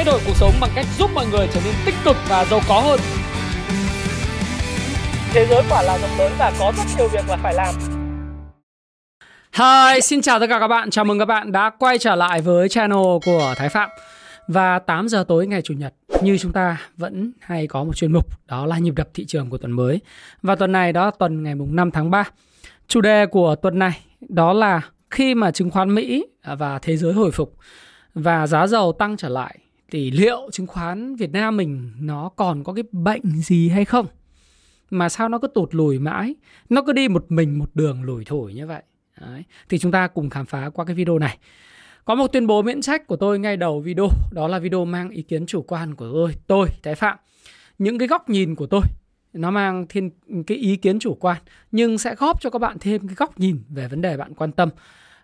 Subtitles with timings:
[0.00, 2.60] thay đổi cuộc sống bằng cách giúp mọi người trở nên tích cực và giàu
[2.68, 3.00] có hơn.
[5.32, 7.74] Thế giới quả là rộng lớn và có rất nhiều việc là phải làm.
[9.52, 10.90] Hi, xin chào tất cả các bạn.
[10.90, 13.90] Chào mừng các bạn đã quay trở lại với channel của Thái Phạm.
[14.48, 18.12] Và 8 giờ tối ngày Chủ nhật, như chúng ta vẫn hay có một chuyên
[18.12, 20.00] mục, đó là nhịp đập thị trường của tuần mới.
[20.42, 22.24] Và tuần này đó là tuần ngày mùng 5 tháng 3.
[22.88, 27.12] Chủ đề của tuần này đó là khi mà chứng khoán Mỹ và thế giới
[27.12, 27.56] hồi phục
[28.14, 29.58] và giá dầu tăng trở lại
[29.90, 34.06] thì liệu chứng khoán Việt Nam mình nó còn có cái bệnh gì hay không?
[34.90, 36.34] Mà sao nó cứ tụt lùi mãi?
[36.68, 38.82] Nó cứ đi một mình một đường lùi thổi như vậy.
[39.20, 39.44] Đấy.
[39.68, 41.38] Thì chúng ta cùng khám phá qua cái video này.
[42.04, 45.10] Có một tuyên bố miễn trách của tôi ngay đầu video, đó là video mang
[45.10, 47.18] ý kiến chủ quan của tôi, tôi Thái Phạm.
[47.78, 48.82] Những cái góc nhìn của tôi
[49.32, 50.10] nó mang thiên
[50.46, 51.36] cái ý kiến chủ quan
[51.72, 54.52] nhưng sẽ góp cho các bạn thêm cái góc nhìn về vấn đề bạn quan
[54.52, 54.68] tâm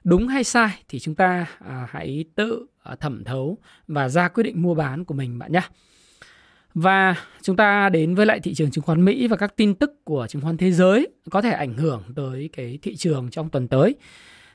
[0.06, 4.42] đúng hay sai thì chúng ta à, hãy tự à, thẩm thấu và ra quyết
[4.42, 5.62] định mua bán của mình bạn nhé.
[6.74, 10.04] Và chúng ta đến với lại thị trường chứng khoán Mỹ và các tin tức
[10.04, 13.68] của chứng khoán thế giới có thể ảnh hưởng tới cái thị trường trong tuần
[13.68, 13.94] tới.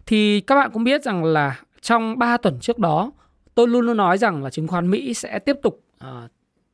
[0.06, 3.12] Thì các bạn cũng biết rằng là trong 3 tuần trước đó,
[3.56, 6.32] tôi luôn luôn nói rằng là chứng khoán Mỹ sẽ tiếp tục uh,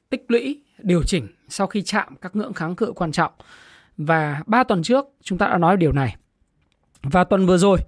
[0.09, 3.31] tích lũy, điều chỉnh sau khi chạm các ngưỡng kháng cự quan trọng.
[3.97, 6.15] Và 3 tuần trước chúng ta đã nói điều này.
[7.03, 7.79] Và tuần vừa rồi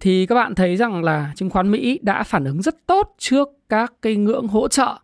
[0.00, 3.48] thì các bạn thấy rằng là chứng khoán Mỹ đã phản ứng rất tốt trước
[3.68, 4.96] các cái ngưỡng hỗ trợ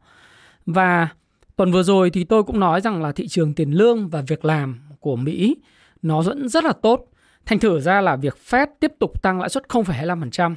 [0.66, 1.08] và
[1.56, 4.44] tuần vừa rồi thì tôi cũng nói rằng là thị trường tiền lương và việc
[4.44, 5.56] làm của Mỹ
[6.02, 7.04] nó vẫn rất là tốt.
[7.46, 10.54] Thành thử ra là việc Fed tiếp tục tăng lãi suất 0,25%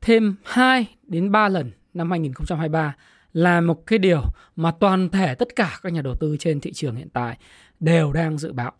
[0.00, 2.94] thêm 2 đến 3 lần năm 2023
[3.32, 4.22] là một cái điều
[4.56, 7.36] mà toàn thể tất cả các nhà đầu tư trên thị trường hiện tại
[7.80, 8.72] đều đang dự báo.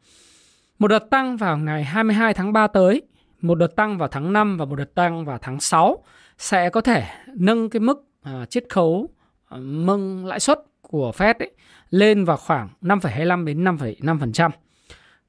[0.78, 3.02] Một đợt tăng vào ngày 22 tháng 3 tới
[3.40, 6.04] một đợt tăng vào tháng 5 và một đợt tăng vào tháng 6
[6.38, 9.08] sẽ có thể nâng cái mức uh, chiết khấu
[9.54, 11.50] uh, mâng lãi suất của Fed ấy,
[11.90, 14.50] lên vào khoảng 5,25 đến 5,5%.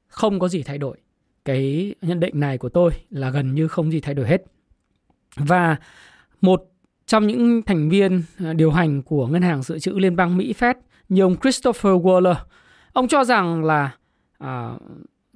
[0.08, 0.96] Không có gì thay đổi.
[1.44, 4.42] Cái nhận định này của tôi là gần như không gì thay đổi hết.
[5.36, 5.76] Và
[6.40, 6.70] một
[7.06, 10.54] trong những thành viên à, điều hành của Ngân hàng Dự trữ Liên bang Mỹ
[10.58, 10.74] Fed
[11.08, 12.34] như ông Christopher Waller,
[12.92, 13.96] ông cho rằng là
[14.44, 14.48] uh,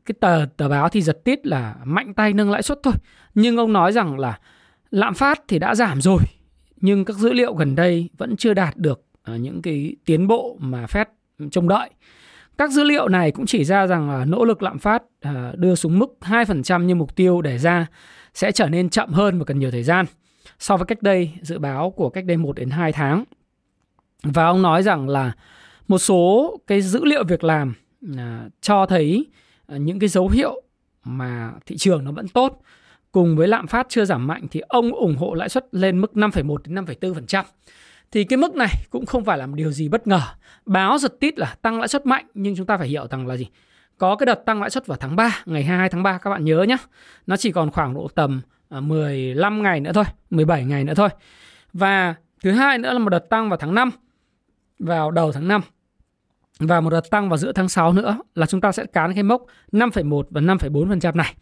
[0.07, 2.95] cái tờ tờ báo thì giật tít là mạnh tay nâng lãi suất thôi.
[3.35, 4.39] Nhưng ông nói rằng là
[4.91, 6.23] lạm phát thì đã giảm rồi,
[6.77, 10.57] nhưng các dữ liệu gần đây vẫn chưa đạt được à, những cái tiến bộ
[10.61, 11.05] mà Fed
[11.51, 11.91] trông đợi.
[12.59, 15.75] Các dữ liệu này cũng chỉ ra rằng là nỗ lực lạm phát à, đưa
[15.75, 17.87] xuống mức 2% như mục tiêu đề ra
[18.35, 20.07] sẽ trở nên chậm hơn và cần nhiều thời gian.
[20.59, 23.25] So với cách đây, dự báo của cách đây 1 đến 2 tháng.
[24.23, 25.33] Và ông nói rằng là
[25.89, 27.75] một số cái dữ liệu việc làm
[28.19, 29.27] à, cho thấy
[29.67, 30.63] Ờ, những cái dấu hiệu
[31.05, 32.61] mà thị trường nó vẫn tốt
[33.13, 36.17] cùng với lạm phát chưa giảm mạnh thì ông ủng hộ lãi suất lên mức
[36.17, 37.45] 5,1 đến 5,4%.
[38.11, 40.21] Thì cái mức này cũng không phải là một điều gì bất ngờ.
[40.67, 43.37] Báo giật tít là tăng lãi suất mạnh nhưng chúng ta phải hiểu rằng là
[43.37, 43.47] gì?
[43.99, 46.45] Có cái đợt tăng lãi suất vào tháng 3, ngày 22 tháng 3 các bạn
[46.45, 46.77] nhớ nhé.
[47.27, 51.09] Nó chỉ còn khoảng độ tầm ờ, 15 ngày nữa thôi, 17 ngày nữa thôi.
[51.73, 53.91] Và thứ hai nữa là một đợt tăng vào tháng 5,
[54.79, 55.61] vào đầu tháng 5
[56.59, 59.23] và một đợt tăng vào giữa tháng 6 nữa là chúng ta sẽ cán cái
[59.23, 59.43] mốc
[59.73, 61.35] 5,1 và 5,4% này.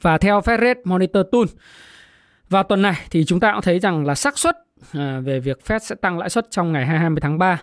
[0.00, 1.44] Và theo Fed Rate Monitor Tool
[2.48, 4.56] vào tuần này thì chúng ta cũng thấy rằng là xác suất
[4.92, 7.62] à, về việc Fed sẽ tăng lãi suất trong ngày 20 tháng 3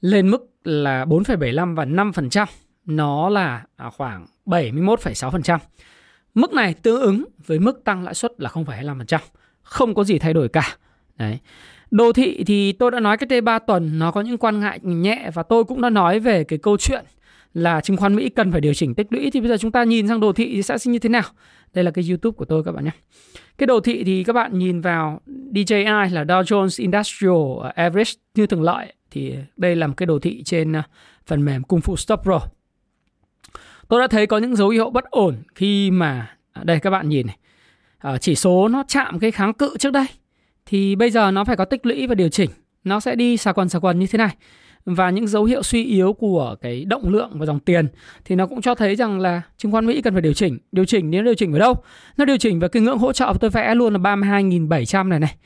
[0.00, 2.46] lên mức là 4,75 và 5%.
[2.86, 5.58] Nó là à, khoảng 71,6%.
[6.34, 9.18] Mức này tương ứng với mức tăng lãi suất là 0,25%.
[9.62, 10.76] Không có gì thay đổi cả.
[11.16, 11.38] Đấy.
[11.94, 14.78] Đồ thị thì tôi đã nói cách đây 3 tuần nó có những quan ngại
[14.82, 17.04] nhẹ và tôi cũng đã nói về cái câu chuyện
[17.52, 19.84] là chứng khoán Mỹ cần phải điều chỉnh tích lũy thì bây giờ chúng ta
[19.84, 21.22] nhìn sang đồ thị thì sẽ như thế nào?
[21.74, 22.90] Đây là cái YouTube của tôi các bạn nhé.
[23.58, 25.20] Cái đồ thị thì các bạn nhìn vào
[25.52, 30.06] DJI là Dow Jones Industrial uh, Average như thường lợi thì đây là một cái
[30.06, 30.84] đồ thị trên uh,
[31.26, 32.40] phần mềm Kung Fu Stop Pro.
[33.88, 37.08] Tôi đã thấy có những dấu hiệu bất ổn khi mà à, đây các bạn
[37.08, 37.38] nhìn này.
[37.98, 40.06] À, chỉ số nó chạm cái kháng cự trước đây
[40.66, 42.50] thì bây giờ nó phải có tích lũy và điều chỉnh
[42.84, 44.36] nó sẽ đi xà quần xà quần như thế này
[44.84, 47.88] và những dấu hiệu suy yếu của cái động lượng và dòng tiền
[48.24, 50.58] thì nó cũng cho thấy rằng là chứng khoán Mỹ cần phải điều chỉnh.
[50.72, 51.74] Điều chỉnh nếu điều chỉnh ở đâu?
[52.16, 55.36] Nó điều chỉnh vào cái ngưỡng hỗ trợ tôi vẽ luôn là 32.700 này này.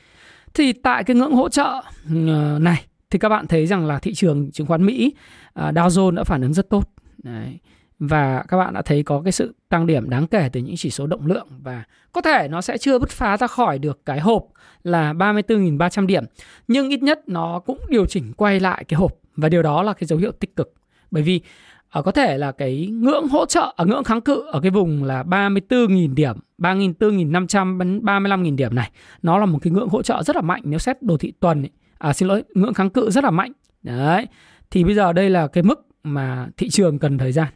[0.53, 1.81] Thì tại cái ngưỡng hỗ trợ
[2.27, 5.13] ờ, này thì các bạn thấy rằng là thị trường chứng khoán Mỹ
[5.53, 6.93] à, Dow Jones đã phản ứng rất tốt.
[7.23, 7.59] Đấy
[7.99, 10.89] và các bạn đã thấy có cái sự tăng điểm đáng kể từ những chỉ
[10.89, 14.19] số động lượng và có thể nó sẽ chưa bứt phá ra khỏi được cái
[14.19, 14.43] hộp
[14.83, 16.23] là 34.300 điểm
[16.67, 19.93] nhưng ít nhất nó cũng điều chỉnh quay lại cái hộp và điều đó là
[19.93, 20.73] cái dấu hiệu tích cực.
[21.11, 21.41] Bởi vì
[21.89, 25.03] ở có thể là cái ngưỡng hỗ trợ ở ngưỡng kháng cự ở cái vùng
[25.03, 28.91] là 34.000 điểm 34.500 đến 35.000 điểm này
[29.21, 31.63] nó là một cái ngưỡng hỗ trợ rất là mạnh nếu xét đồ thị tuần
[31.63, 33.51] ấy, à xin lỗi ngưỡng kháng cự rất là mạnh.
[33.83, 34.27] Đấy
[34.71, 37.47] thì bây giờ đây là cái mức mà thị trường cần thời gian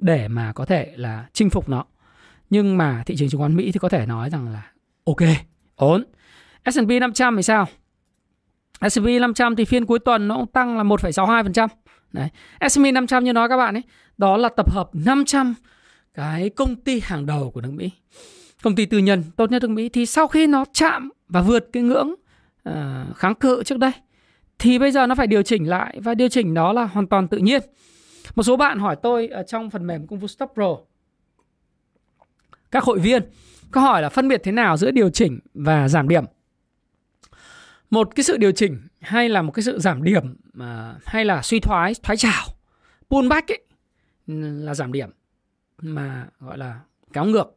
[0.00, 1.84] để mà có thể là chinh phục nó
[2.50, 4.72] nhưng mà thị trường chứng khoán Mỹ thì có thể nói rằng là
[5.04, 5.22] ok
[5.76, 6.04] ổn
[6.72, 7.66] S&P 500 thì sao
[8.88, 11.68] S&P 500 thì phiên cuối tuần nó cũng tăng là 1,62%.
[12.12, 12.28] Đấy.
[12.70, 13.82] S&P 500 như nói các bạn ấy,
[14.18, 15.54] đó là tập hợp 500
[16.14, 17.90] cái công ty hàng đầu của nước Mỹ.
[18.62, 21.68] Công ty tư nhân tốt nhất nước Mỹ thì sau khi nó chạm và vượt
[21.72, 22.14] cái ngưỡng
[22.68, 23.92] uh, kháng cự trước đây
[24.58, 27.28] thì bây giờ nó phải điều chỉnh lại và điều chỉnh đó là hoàn toàn
[27.28, 27.62] tự nhiên.
[28.34, 30.76] Một số bạn hỏi tôi ở trong phần mềm Công Phu Stop Pro.
[32.70, 33.22] Các hội viên
[33.70, 36.24] có hỏi là phân biệt thế nào giữa điều chỉnh và giảm điểm?
[37.90, 41.42] Một cái sự điều chỉnh hay là một cái sự giảm điểm mà hay là
[41.42, 42.46] suy thoái thoái trào
[43.10, 43.62] pullback ấy,
[44.26, 45.10] là giảm điểm,
[45.78, 46.80] mà gọi là
[47.12, 47.56] kéo ngược.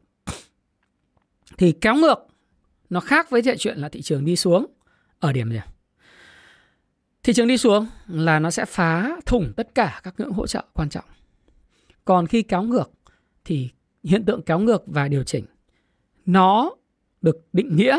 [1.58, 2.28] Thì kéo ngược
[2.90, 4.66] nó khác với chuyện là thị trường đi xuống
[5.20, 5.60] ở điểm gì
[7.24, 10.66] thị trường đi xuống là nó sẽ phá thủng tất cả các ngưỡng hỗ trợ
[10.74, 11.06] quan trọng.
[12.06, 12.92] Còn khi kéo ngược
[13.46, 13.70] thì
[14.04, 15.46] hiện tượng kéo ngược và điều chỉnh,
[16.26, 16.76] nó
[17.22, 17.98] được định nghĩa,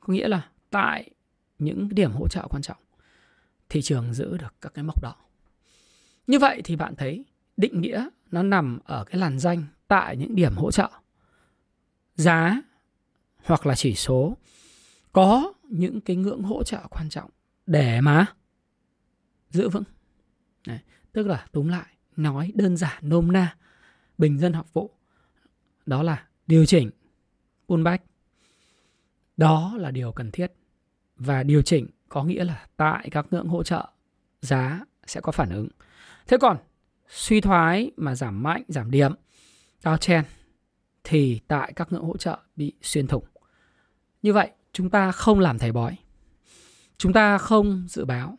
[0.00, 1.10] có nghĩa là tại
[1.58, 2.76] những điểm hỗ trợ quan trọng.
[3.68, 5.14] Thị trường giữ được các cái mốc đó.
[6.26, 7.24] Như vậy thì bạn thấy
[7.56, 10.88] định nghĩa nó nằm ở cái làn danh tại những điểm hỗ trợ.
[12.14, 12.62] Giá
[13.44, 14.36] hoặc là chỉ số
[15.12, 17.30] có những cái ngưỡng hỗ trợ quan trọng
[17.66, 18.26] để mà
[19.54, 19.84] giữ vững
[20.66, 20.78] Đấy,
[21.12, 21.86] tức là túm lại
[22.16, 23.56] nói đơn giản nôm na
[24.18, 24.90] bình dân học vụ
[25.86, 26.90] đó là điều chỉnh
[27.68, 28.04] pullback
[29.36, 30.52] đó là điều cần thiết
[31.16, 33.88] và điều chỉnh có nghĩa là tại các ngưỡng hỗ trợ
[34.40, 35.68] giá sẽ có phản ứng.
[36.26, 36.56] Thế còn
[37.08, 39.12] suy thoái mà giảm mạnh, giảm điểm,
[39.82, 40.24] cao chen
[41.04, 43.24] thì tại các ngưỡng hỗ trợ bị xuyên thủng.
[44.22, 45.96] Như vậy chúng ta không làm thầy bói.
[46.98, 48.38] Chúng ta không dự báo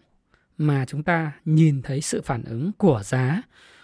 [0.57, 3.42] mà chúng ta nhìn thấy sự phản ứng của giá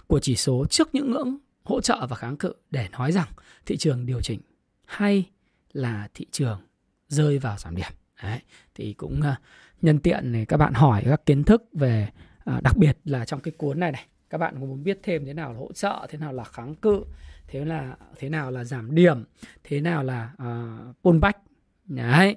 [0.08, 3.28] của chỉ số trước những ngưỡng hỗ trợ và kháng cự để nói rằng
[3.66, 4.40] thị trường điều chỉnh
[4.86, 5.30] hay
[5.74, 6.62] là thị trường
[7.08, 7.92] rơi vào giảm điểm.
[8.24, 8.40] Đấy,
[8.76, 9.36] thì cũng ờ,
[9.82, 12.10] nhân tiện này các bạn hỏi các kiến thức về
[12.44, 15.34] ờ, đặc biệt là trong cái cuốn này này các bạn muốn biết thêm thế
[15.34, 17.04] nào là hỗ trợ thế nào là kháng cự
[17.48, 19.24] thế là thế nào là giảm điểm
[19.64, 21.40] thế nào là uh, pullback
[21.86, 22.36] đấy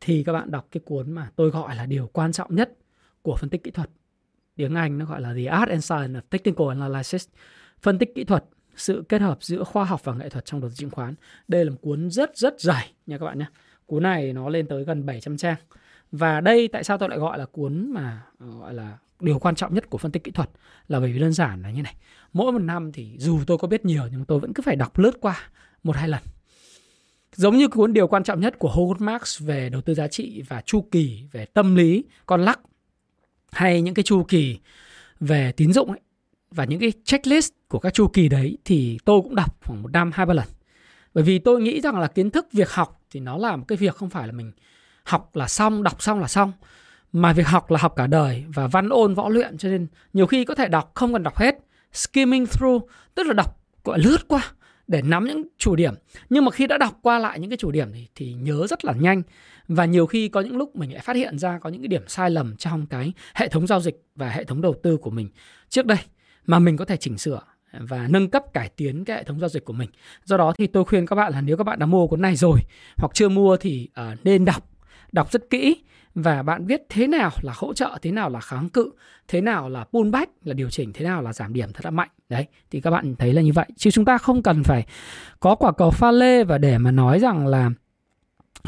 [0.00, 2.72] thì các bạn đọc cái cuốn mà tôi gọi là điều quan trọng nhất
[3.26, 3.90] của phân tích kỹ thuật
[4.56, 7.28] tiếng Anh nó gọi là The Art and Science of Technical Analysis
[7.82, 8.44] phân tích kỹ thuật,
[8.76, 11.14] sự kết hợp giữa khoa học và nghệ thuật trong đầu tư chứng khoán
[11.48, 13.46] đây là một cuốn rất rất dài nha các bạn nhé
[13.86, 15.56] Cuốn này nó lên tới gần 700 trang.
[16.12, 19.54] Và đây tại sao tôi lại gọi là cuốn mà ờ, gọi là điều quan
[19.54, 20.50] trọng nhất của phân tích kỹ thuật
[20.88, 21.94] là bởi vì đơn giản là như này.
[22.32, 24.98] Mỗi một năm thì dù tôi có biết nhiều nhưng tôi vẫn cứ phải đọc
[24.98, 25.50] lướt qua
[25.82, 26.22] một hai lần.
[27.32, 30.42] Giống như cuốn điều quan trọng nhất của Howard Marks về đầu tư giá trị
[30.48, 32.60] và chu kỳ về tâm lý con lắc
[33.52, 34.58] hay những cái chu kỳ
[35.20, 36.00] về tín dụng ấy,
[36.50, 39.92] và những cái checklist của các chu kỳ đấy thì tôi cũng đọc khoảng một
[39.92, 40.46] năm hai ba lần.
[41.14, 43.78] Bởi vì tôi nghĩ rằng là kiến thức việc học thì nó là một cái
[43.78, 44.52] việc không phải là mình
[45.04, 46.52] học là xong đọc xong là xong
[47.12, 49.58] mà việc học là học cả đời và văn ôn võ luyện.
[49.58, 51.54] Cho nên nhiều khi có thể đọc không cần đọc hết
[51.92, 52.82] skimming through
[53.14, 54.52] tức là đọc gọi lướt qua
[54.88, 55.94] để nắm những chủ điểm.
[56.30, 58.84] Nhưng mà khi đã đọc qua lại những cái chủ điểm thì thì nhớ rất
[58.84, 59.22] là nhanh.
[59.68, 62.02] Và nhiều khi có những lúc mình lại phát hiện ra có những cái điểm
[62.08, 65.28] sai lầm trong cái hệ thống giao dịch và hệ thống đầu tư của mình.
[65.68, 65.98] Trước đây
[66.46, 67.40] mà mình có thể chỉnh sửa
[67.80, 69.90] và nâng cấp cải tiến cái hệ thống giao dịch của mình.
[70.24, 72.36] Do đó thì tôi khuyên các bạn là nếu các bạn đã mua cuốn này
[72.36, 72.60] rồi
[72.96, 74.70] hoặc chưa mua thì uh, nên đọc,
[75.12, 75.76] đọc rất kỹ
[76.16, 78.92] và bạn biết thế nào là hỗ trợ, thế nào là kháng cự,
[79.28, 82.08] thế nào là pullback là điều chỉnh, thế nào là giảm điểm thật là mạnh.
[82.28, 83.66] Đấy, thì các bạn thấy là như vậy.
[83.76, 84.86] Chứ chúng ta không cần phải
[85.40, 87.70] có quả cầu pha lê và để mà nói rằng là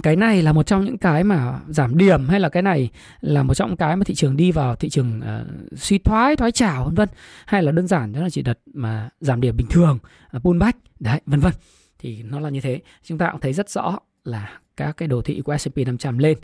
[0.03, 2.91] cái này là một trong những cái mà giảm điểm hay là cái này
[3.21, 6.37] là một trong những cái mà thị trường đi vào thị trường uh, suy thoái
[6.37, 7.09] thoái trào vân vân
[7.47, 9.99] hay là đơn giản đó là chỉ đợt mà giảm điểm bình thường
[10.31, 11.53] ờ, uh, pullback đấy vân vân
[11.99, 15.23] thì nó là như thế chúng ta cũng thấy rất rõ là các cái đồ
[15.23, 16.39] thị của S&P 500 lên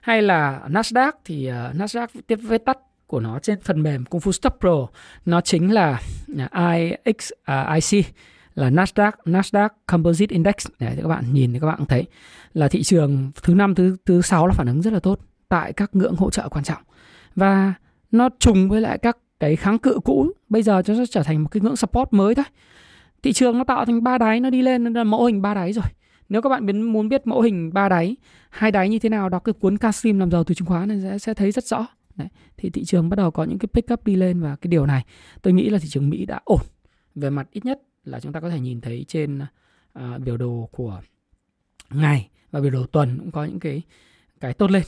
[0.00, 4.20] hay là Nasdaq thì uh, Nasdaq tiếp viết tắt của nó trên phần mềm Kung
[4.20, 4.86] Fu Stop Pro.
[5.26, 6.00] Nó chính là
[6.50, 8.04] à, IX uh, à, IC
[8.54, 10.54] là Nasdaq Nasdaq Composite Index.
[10.78, 12.06] Để các bạn nhìn thì các bạn thấy
[12.54, 15.72] là thị trường thứ năm thứ thứ sáu là phản ứng rất là tốt tại
[15.72, 16.82] các ngưỡng hỗ trợ quan trọng.
[17.36, 17.74] Và
[18.10, 20.32] nó trùng với lại các cái kháng cự cũ.
[20.48, 22.44] Bây giờ nó trở thành một cái ngưỡng support mới thôi.
[23.22, 25.54] Thị trường nó tạo thành ba đáy nó đi lên nó là mẫu hình ba
[25.54, 25.84] đáy rồi
[26.30, 28.16] nếu các bạn muốn biết mẫu hình ba đáy
[28.50, 31.00] hai đáy như thế nào đọc cái cuốn Kasim làm giàu từ chứng khoán này
[31.02, 32.28] sẽ, sẽ thấy rất rõ Đấy.
[32.56, 34.86] thì thị trường bắt đầu có những cái pick up đi lên và cái điều
[34.86, 35.04] này
[35.42, 36.60] tôi nghĩ là thị trường Mỹ đã ổn
[37.14, 39.38] về mặt ít nhất là chúng ta có thể nhìn thấy trên
[39.98, 41.00] uh, biểu đồ của
[41.90, 43.82] ngày và biểu đồ tuần cũng có những cái
[44.40, 44.82] cái tốt lên.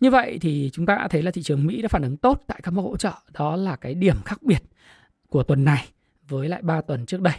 [0.00, 2.44] Như vậy thì chúng ta đã thấy là thị trường Mỹ đã phản ứng tốt
[2.46, 3.12] tại các mức hỗ trợ.
[3.32, 4.62] Đó là cái điểm khác biệt
[5.28, 5.86] của tuần này
[6.28, 7.34] với lại 3 tuần trước đây.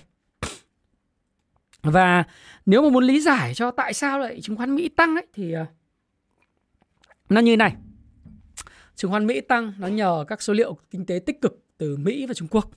[1.91, 2.23] Và
[2.65, 5.51] nếu mà muốn lý giải cho tại sao lại chứng khoán Mỹ tăng ấy thì
[5.51, 5.65] ờ,
[7.29, 7.75] nó như này.
[8.95, 12.25] Chứng khoán Mỹ tăng nó nhờ các số liệu kinh tế tích cực từ Mỹ
[12.25, 12.69] và Trung Quốc.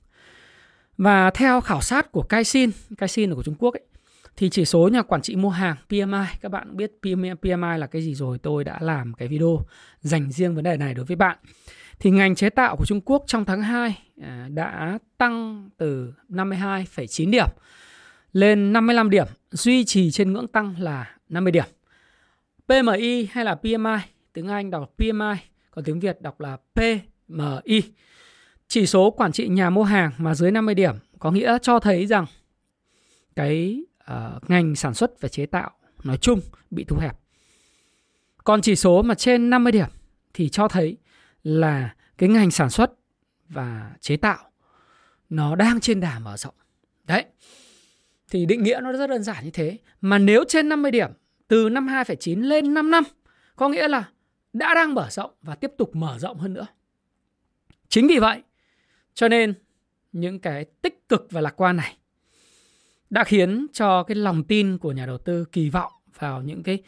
[0.98, 3.82] Và theo khảo sát của Caixin, Caixin là của Trung Quốc ấy,
[4.36, 7.86] thì chỉ số nhà quản trị mua hàng PMI, các bạn biết PMI, PMI là
[7.86, 9.66] cái gì rồi, tôi đã làm cái video
[10.00, 11.38] dành riêng vấn đề này đối với bạn.
[11.98, 17.30] Thì ngành chế tạo của Trung Quốc trong tháng 2 à, đã tăng từ 52,9
[17.30, 17.46] điểm
[18.32, 21.64] lên 55 điểm, duy trì trên ngưỡng tăng là 50 điểm.
[22.68, 23.98] PMI hay là PMI,
[24.32, 25.34] tiếng Anh đọc PMI,
[25.70, 27.82] còn tiếng Việt đọc là PMI.
[28.68, 32.06] Chỉ số quản trị nhà mua hàng mà dưới 50 điểm có nghĩa cho thấy
[32.06, 32.26] rằng
[33.36, 35.70] cái uh, ngành sản xuất và chế tạo
[36.04, 37.16] nói chung bị thu hẹp.
[38.44, 39.88] Còn chỉ số mà trên 50 điểm
[40.34, 40.96] thì cho thấy
[41.42, 42.92] là cái ngành sản xuất
[43.48, 44.50] và chế tạo
[45.30, 46.54] nó đang trên đà mở rộng.
[47.04, 47.24] Đấy.
[48.30, 49.78] Thì định nghĩa nó rất đơn giản như thế.
[50.00, 51.10] Mà nếu trên 50 điểm
[51.48, 53.04] từ năm 2,9 lên 5 năm
[53.56, 54.08] có nghĩa là
[54.52, 56.66] đã đang mở rộng và tiếp tục mở rộng hơn nữa.
[57.88, 58.42] Chính vì vậy
[59.14, 59.54] cho nên
[60.12, 61.96] những cái tích cực và lạc quan này
[63.10, 66.82] đã khiến cho cái lòng tin của nhà đầu tư kỳ vọng vào những cái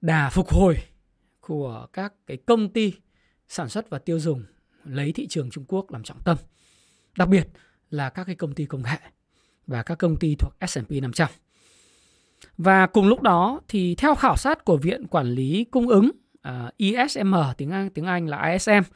[0.00, 0.76] đà phục hồi
[1.40, 2.92] của các cái công ty
[3.48, 4.44] sản xuất và tiêu dùng
[4.84, 6.36] lấy thị trường Trung Quốc làm trọng tâm.
[7.18, 7.48] Đặc biệt
[7.90, 8.98] là các cái công ty công nghệ
[9.66, 11.28] và các công ty thuộc S&P 500.
[12.58, 16.10] Và cùng lúc đó thì theo khảo sát của Viện Quản lý Cung ứng
[16.42, 18.90] à, uh, ISM tiếng Anh tiếng Anh là ISM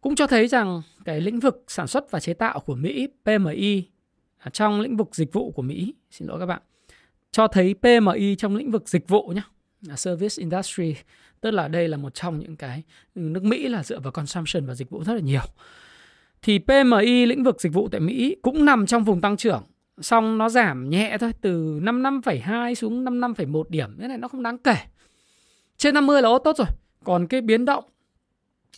[0.00, 3.84] cũng cho thấy rằng cái lĩnh vực sản xuất và chế tạo của Mỹ PMI
[4.38, 6.62] à, trong lĩnh vực dịch vụ của Mỹ xin lỗi các bạn
[7.30, 9.42] cho thấy PMI trong lĩnh vực dịch vụ nhé
[9.96, 10.94] service industry
[11.40, 12.82] tức là đây là một trong những cái
[13.14, 15.42] ừ, nước Mỹ là dựa vào consumption và dịch vụ rất là nhiều
[16.42, 19.62] thì PMI lĩnh vực dịch vụ tại Mỹ cũng nằm trong vùng tăng trưởng
[20.00, 23.96] xong nó giảm nhẹ thôi từ 55,2 xuống 55,1 điểm.
[24.00, 24.76] Thế này nó không đáng kể.
[25.76, 26.66] Trên 50 là ô tốt rồi.
[27.04, 27.84] Còn cái biến động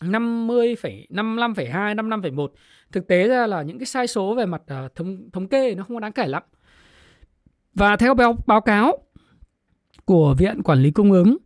[0.03, 0.77] 50,
[1.11, 2.49] 55,2, 55,1
[2.93, 5.85] Thực tế ra là những cái sai số về mặt ờ, thống, thống kê nó
[5.85, 6.43] không có đáng kể lắm.
[7.75, 8.99] Và theo báo, báo cáo
[10.05, 11.37] của Viện Quản lý Cung ứng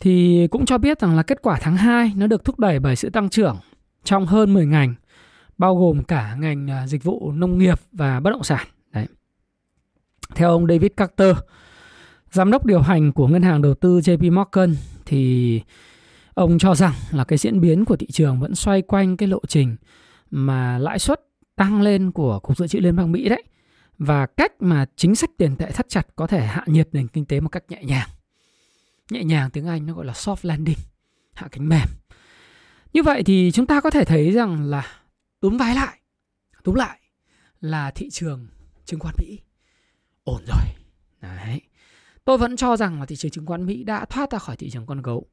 [0.00, 2.96] thì cũng cho biết rằng là kết quả tháng 2 nó được thúc đẩy bởi
[2.96, 3.56] sự tăng trưởng
[4.04, 4.94] trong hơn 10 ngành
[5.58, 8.66] bao gồm cả ngành à, dịch vụ nông nghiệp và bất động sản.
[8.92, 9.06] Đấy.
[10.34, 11.36] Theo ông David Carter,
[12.30, 14.74] giám đốc điều hành của ngân hàng đầu tư JP Morgan
[15.04, 15.62] thì
[16.38, 19.40] Ông cho rằng là cái diễn biến của thị trường vẫn xoay quanh cái lộ
[19.48, 19.76] trình
[20.30, 21.20] mà lãi suất
[21.56, 23.42] tăng lên của Cục Dự trữ Liên bang Mỹ đấy
[23.98, 27.24] và cách mà chính sách tiền tệ thắt chặt có thể hạ nhiệt nền kinh
[27.24, 28.08] tế một cách nhẹ nhàng.
[29.10, 30.78] Nhẹ nhàng tiếng Anh nó gọi là soft landing,
[31.34, 31.88] hạ cánh mềm.
[32.92, 34.86] Như vậy thì chúng ta có thể thấy rằng là
[35.40, 36.00] túm vái lại,
[36.64, 37.00] túm lại
[37.60, 38.46] là thị trường
[38.84, 39.38] chứng khoán Mỹ
[40.24, 40.74] ổn rồi.
[41.20, 41.60] Đấy.
[42.24, 44.70] Tôi vẫn cho rằng là thị trường chứng khoán Mỹ đã thoát ra khỏi thị
[44.70, 45.26] trường con gấu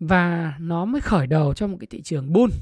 [0.00, 2.52] và nó mới khởi đầu cho một cái thị trường bull.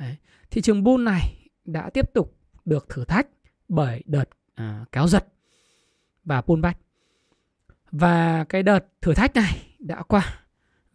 [0.00, 0.16] Đấy.
[0.50, 3.26] Thị trường bull này đã tiếp tục được thử thách
[3.68, 5.26] bởi đợt à, kéo giật
[6.24, 6.80] và pullback.
[7.90, 10.44] Và cái đợt thử thách này đã qua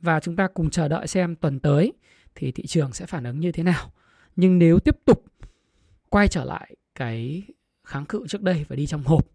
[0.01, 1.93] và chúng ta cùng chờ đợi xem tuần tới
[2.35, 3.91] thì thị trường sẽ phản ứng như thế nào.
[4.35, 5.25] Nhưng nếu tiếp tục
[6.09, 7.43] quay trở lại cái
[7.83, 9.25] kháng cự trước đây và đi trong hộp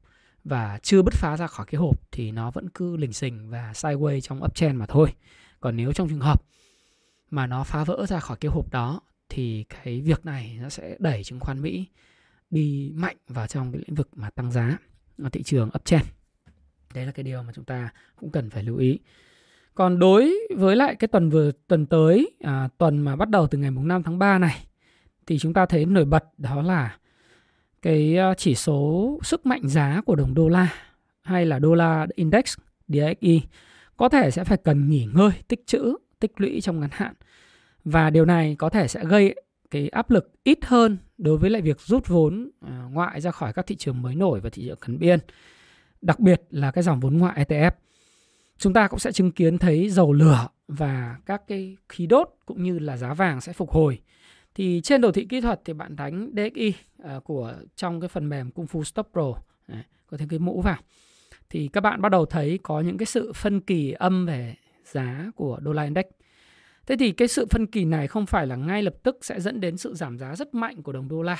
[0.44, 3.72] và chưa bứt phá ra khỏi cái hộp thì nó vẫn cứ lình xình và
[3.72, 5.14] sideways trong uptrend mà thôi
[5.60, 6.42] còn nếu trong trường hợp
[7.30, 10.96] mà nó phá vỡ ra khỏi cái hộp đó thì cái việc này nó sẽ
[10.98, 11.86] đẩy chứng khoán Mỹ
[12.50, 14.78] đi mạnh vào trong cái lĩnh vực mà tăng giá
[15.22, 16.04] ở thị trường uptrend.
[16.94, 18.98] Đấy là cái điều mà chúng ta cũng cần phải lưu ý.
[19.74, 23.58] Còn đối với lại cái tuần vừa tuần tới, à, tuần mà bắt đầu từ
[23.58, 24.66] ngày mùng 5 tháng 3 này
[25.26, 26.96] thì chúng ta thấy nổi bật đó là
[27.82, 30.74] cái ờ, chỉ số sức mạnh giá của đồng đô la
[31.22, 32.56] hay là đô la index
[32.88, 33.42] DXY
[33.96, 37.14] có thể sẽ phải cần nghỉ ngơi, tích trữ, tích lũy trong ngắn hạn.
[37.84, 39.34] Và điều này có thể sẽ gây
[39.70, 43.52] cái áp lực ít hơn đối với lại việc rút vốn ờ, ngoại ra khỏi
[43.52, 45.18] các thị trường mới nổi và thị trường cận biên.
[46.02, 47.70] Đặc biệt là cái dòng vốn ngoại ETF.
[48.58, 52.62] Chúng ta cũng sẽ chứng kiến thấy dầu lửa và các cái khí đốt cũng
[52.62, 53.98] như là giá vàng sẽ phục hồi.
[54.54, 58.08] Thì trên đồ thị kỹ thuật thì bạn đánh DXY uh, ờ, của trong cái
[58.08, 59.34] phần mềm Kung Fu Stop Pro,
[60.06, 60.76] có thêm cái mũ vào
[61.54, 65.30] thì các bạn bắt đầu thấy có những cái sự phân kỳ âm về giá
[65.36, 66.04] của đô la index.
[66.86, 69.60] Thế thì cái sự phân kỳ này không phải là ngay lập tức sẽ dẫn
[69.60, 71.38] đến sự giảm giá rất mạnh của đồng đô la.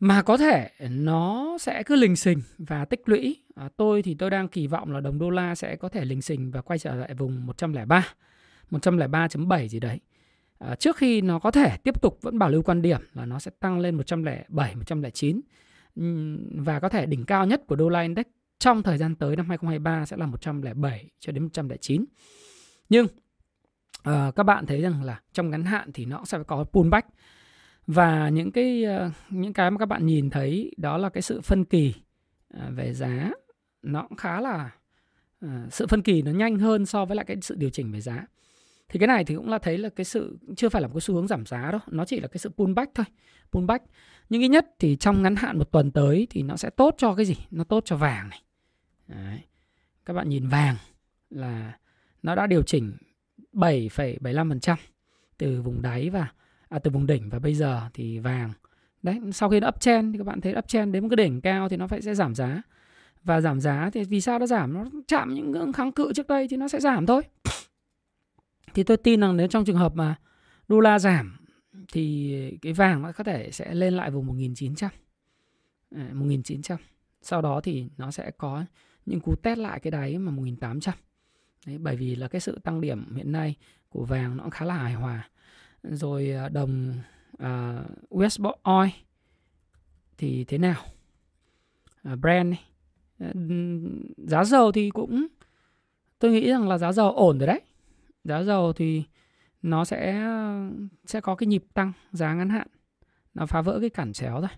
[0.00, 3.36] mà có thể nó sẽ cứ lình xình và tích lũy.
[3.54, 6.22] À, tôi thì tôi đang kỳ vọng là đồng đô la sẽ có thể lình
[6.22, 8.14] xình và quay trở lại vùng 103,
[8.70, 10.00] 103.7 gì đấy.
[10.66, 13.38] À, trước khi nó có thể tiếp tục vẫn bảo lưu quan điểm là nó
[13.38, 15.40] sẽ tăng lên 107, 109
[16.64, 18.26] và có thể đỉnh cao nhất của đô la index
[18.58, 22.04] trong thời gian tới năm 2023 sẽ là 107 cho đến 109.
[22.88, 23.06] Nhưng
[24.08, 27.08] uh, các bạn thấy rằng là trong ngắn hạn thì nó sẽ có pullback.
[27.86, 31.40] Và những cái uh, những cái mà các bạn nhìn thấy đó là cái sự
[31.40, 31.94] phân kỳ
[32.56, 33.30] uh, về giá.
[33.82, 34.70] Nó cũng khá là
[35.44, 38.00] uh, sự phân kỳ nó nhanh hơn so với lại cái sự điều chỉnh về
[38.00, 38.26] giá
[38.92, 41.00] thì cái này thì cũng là thấy là cái sự chưa phải là một cái
[41.00, 43.06] xu hướng giảm giá đâu nó chỉ là cái sự pullback thôi
[43.52, 43.84] pullback
[44.32, 47.14] nhưng ít nhất thì trong ngắn hạn một tuần tới thì nó sẽ tốt cho
[47.14, 47.34] cái gì?
[47.50, 48.42] Nó tốt cho vàng này.
[49.08, 49.40] Đấy.
[50.04, 50.76] các bạn nhìn vàng
[51.30, 51.78] là
[52.22, 52.92] nó đã điều chỉnh
[53.52, 54.76] 7,75%
[55.38, 56.28] từ vùng đáy và
[56.68, 58.52] à, từ vùng đỉnh và bây giờ thì vàng
[59.02, 61.68] đấy sau khi nó uptrend thì các bạn thấy uptrend đến một cái đỉnh cao
[61.68, 62.62] thì nó phải sẽ giảm giá.
[63.24, 64.74] Và giảm giá thì vì sao nó giảm?
[64.74, 67.22] Nó chạm những ngưỡng kháng cự trước đây thì nó sẽ giảm thôi
[68.74, 70.14] thì tôi tin rằng nếu trong trường hợp mà
[70.68, 71.36] đô la giảm
[71.92, 74.90] thì cái vàng nó có thể sẽ lên lại vùng 1900
[76.12, 76.84] 1900 à,
[77.22, 78.64] sau đó thì nó sẽ có
[79.06, 80.94] những cú test lại cái đáy mà 1800
[81.66, 83.54] Đấy, bởi vì là cái sự tăng điểm hiện nay
[83.88, 85.28] của vàng nó cũng khá là hài hòa.
[85.82, 86.94] Rồi à, đồng
[87.38, 88.90] à, uh, US oil
[90.18, 90.82] thì thế nào?
[92.12, 92.64] Uh, Brent này.
[93.24, 93.36] Uh,
[94.16, 95.26] giá dầu thì cũng
[96.18, 97.60] tôi nghĩ rằng là giá dầu ổn rồi đấy
[98.24, 99.04] giá dầu thì
[99.62, 100.28] nó sẽ
[101.06, 102.66] sẽ có cái nhịp tăng giá ngắn hạn
[103.34, 104.50] nó phá vỡ cái cản chéo rồi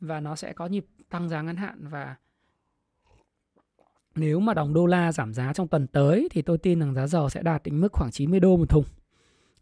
[0.00, 2.16] và nó sẽ có nhịp tăng giá ngắn hạn và
[4.18, 7.06] nếu mà đồng đô la giảm giá trong tuần tới thì tôi tin rằng giá
[7.06, 8.84] dầu sẽ đạt đến mức khoảng 90 đô một thùng.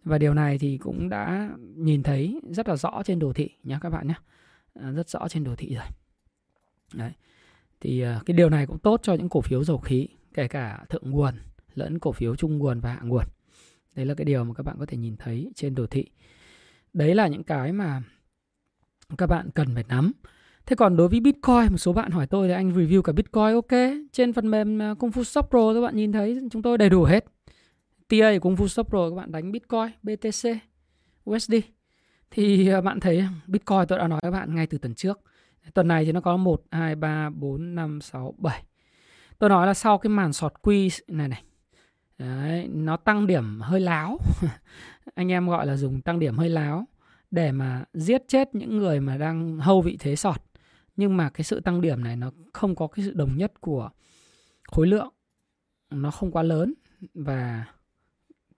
[0.04, 3.78] Và điều này thì cũng đã nhìn thấy rất là rõ trên đồ thị nhé
[3.80, 4.14] các bạn nhé.
[4.74, 5.84] À, rất rõ trên đồ thị rồi.
[6.94, 7.12] Đấy.
[7.80, 10.84] Thì à, cái điều này cũng tốt cho những cổ phiếu dầu khí, kể cả
[10.88, 11.34] thượng nguồn
[11.74, 13.24] lẫn cổ phiếu trung nguồn và hạ nguồn.
[13.96, 16.04] Đấy là cái điều mà các bạn có thể nhìn thấy trên đồ thị.
[16.92, 18.02] Đấy là những cái mà
[19.18, 20.12] các bạn cần phải nắm.
[20.66, 23.54] Thế còn đối với Bitcoin, một số bạn hỏi tôi thì anh review cả Bitcoin
[23.54, 23.80] ok.
[24.12, 26.90] Trên phần mềm à, công phu shop Pro các bạn nhìn thấy chúng tôi đầy
[26.90, 27.24] đủ hết.
[28.08, 30.50] TA của công phu shop Pro các bạn đánh Bitcoin, BTC,
[31.30, 31.54] USD.
[32.30, 35.20] Thì à, bạn thấy Bitcoin tôi đã nói các bạn ngay từ tuần trước.
[35.74, 38.62] Tuần này thì nó có 1, 2, 3, 4, 5, 6, 7.
[39.38, 41.42] Tôi nói là sau cái màn sọt quy này này.
[42.18, 44.18] Đấy, nó tăng điểm hơi láo.
[45.14, 46.84] Anh em gọi là dùng tăng điểm hơi láo
[47.30, 50.42] để mà giết chết những người mà đang hâu vị thế sọt.
[50.96, 53.90] Nhưng mà cái sự tăng điểm này nó không có cái sự đồng nhất của
[54.72, 55.08] khối lượng.
[55.90, 56.74] Nó không quá lớn
[57.14, 57.64] và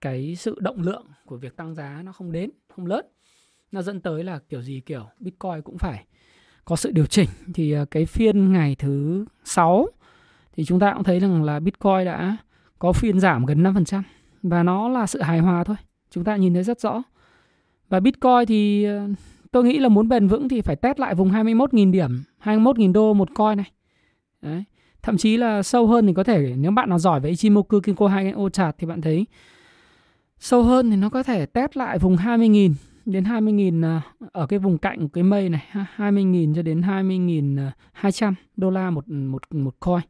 [0.01, 3.05] cái sự động lượng của việc tăng giá nó không đến không lớn.
[3.71, 6.05] Nó dẫn tới là kiểu gì kiểu bitcoin cũng phải
[6.65, 7.29] có sự điều chỉnh.
[7.53, 9.87] Thì à, cái phiên ngày thứ sáu
[10.53, 12.37] thì chúng ta cũng thấy rằng là bitcoin đã
[12.79, 14.01] có phiên giảm gần 5%
[14.43, 15.75] và nó là sự hài hòa thôi.
[16.11, 17.03] Chúng ta nhìn thấy rất rõ.
[17.89, 19.07] Và bitcoin thì ờ,
[19.51, 23.13] tôi nghĩ là muốn bền vững thì phải test lại vùng 21.000 điểm 21.000 đô
[23.13, 23.71] một coin này.
[24.41, 24.63] Đấy.
[25.01, 28.07] thậm chí là sâu hơn thì có thể, nếu bạn nào giỏi về Ichimoku, Kinko
[28.07, 29.25] 2 ô chart thì bạn thấy
[30.39, 32.73] sâu hơn thì nó có thể test lại vùng 20.000
[33.05, 35.65] đến 20.000 ờ, ở cái vùng cạnh của cái mây này
[35.97, 40.01] 20.000 cho đến 20.200 ờ, đô la một một một coin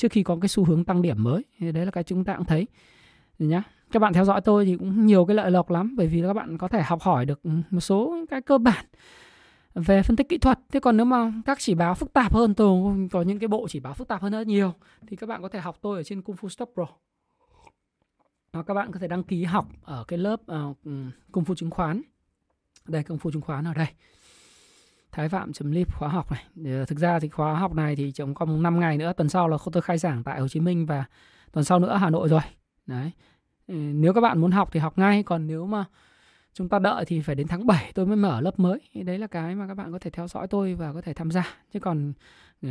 [0.00, 2.46] trước khi có cái xu hướng tăng điểm mới đấy là cái chúng ta cũng
[2.46, 2.66] thấy.
[3.38, 6.22] Nhá các bạn theo dõi tôi thì cũng nhiều cái lợi lộc lắm bởi vì
[6.22, 8.84] các bạn có thể học hỏi được một số cái cơ bản
[9.74, 10.58] về phân tích kỹ thuật.
[10.72, 13.66] Thế còn nếu mà các chỉ báo phức tạp hơn tôi có những cái bộ
[13.68, 14.72] chỉ báo phức tạp hơn rất nhiều
[15.06, 16.86] thì các bạn có thể học tôi ở trên Kung Fu Stock Pro.
[18.52, 20.76] Hoặc các bạn có thể đăng ký học ở cái lớp uh,
[21.32, 22.02] Kung Fu chứng khoán.
[22.88, 23.88] Đây Kung Fu chứng khoán ở đây.
[25.12, 26.44] Thái Phạm lip khóa học này.
[26.64, 29.48] Ờ, thực ra thì khóa học này thì chồng còn 5 ngày nữa, tuần sau
[29.48, 31.04] là tôi khai giảng tại Hồ Chí Minh và
[31.52, 32.40] tuần sau nữa Hà Nội rồi.
[32.86, 33.10] Đấy.
[33.68, 35.84] Ờ, nếu các bạn muốn học thì học ngay, còn nếu mà
[36.52, 38.80] chúng ta đợi thì phải đến tháng 7 tôi mới mở lớp mới.
[38.94, 41.30] Đấy là cái mà các bạn có thể theo dõi tôi và có thể tham
[41.30, 41.54] gia.
[41.72, 42.12] Chứ còn
[42.62, 42.68] ờ,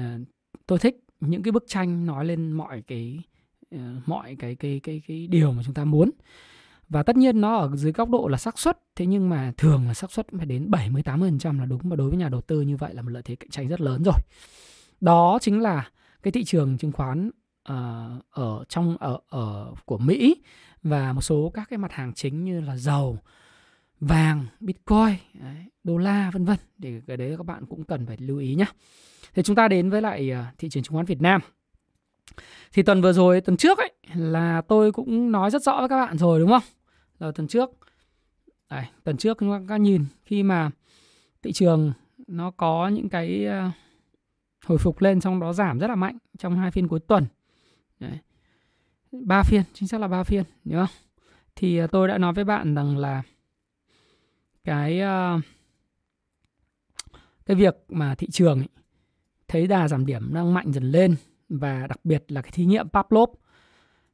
[0.67, 3.19] tôi thích những cái bức tranh nói lên mọi cái
[3.71, 6.12] mọi mọi cái cái cái cái điều mà chúng ta muốn
[6.89, 9.88] và tất nhiên nó ở dưới góc độ là xác suất thế nhưng mà thường
[9.88, 12.62] là xác suất phải đến 70 80% là đúng và đối với nhà đầu tư
[12.62, 14.15] như vậy là một lợi thế cạnh tranh rất lớn rồi
[15.02, 15.89] đó chính là
[16.23, 17.32] cái thị trường chứng khoán
[17.71, 17.75] uh,
[18.30, 20.36] ở trong ở ở của Mỹ
[20.84, 23.17] và một số các cái mặt hàng chính như là dầu,
[23.99, 28.17] vàng, bitcoin, đấy, đô la vân vân để cái đấy các bạn cũng cần phải
[28.19, 28.65] lưu ý nhé.
[29.34, 31.41] Thì chúng ta đến với lại ờ, thị trường chứng khoán Việt Nam.
[32.73, 36.06] Thì tuần vừa rồi, tuần trước ấy là tôi cũng nói rất rõ với các
[36.06, 36.63] bạn rồi đúng không?
[37.20, 37.70] Là tuần trước.
[38.70, 40.72] Đây, tuần trước chúng ta nhìn khi mà
[41.42, 41.94] thị trường
[42.28, 43.70] nó có những cái ờ,
[44.66, 47.26] hồi phục lên xong đó giảm rất là mạnh trong hai phiên cuối tuần
[48.00, 48.18] Đấy.
[49.12, 50.96] ba phiên chính xác là ba phiên nhớ không
[51.56, 53.24] thì ờ, tôi đã nói với bạn rằng là
[54.64, 55.40] cái ờ,
[57.46, 58.68] cái việc mà thị trường ấy,
[59.48, 61.16] thấy đà giảm điểm đang mạnh dần lên
[61.50, 63.30] và đặc biệt là cái thí nghiệm Pavlov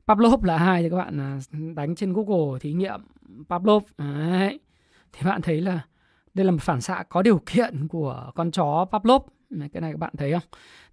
[0.08, 1.40] Pavlov là ai thì các bạn à,
[1.76, 3.02] đánh trên Google thí nghiệm
[3.50, 3.84] Pavlov.
[3.98, 4.60] Đấy.
[5.14, 5.86] thì bạn thấy là
[6.34, 9.22] đây là một phản xạ có điều kiện của con chó Pavlov.
[9.50, 10.42] Cái này các bạn thấy không?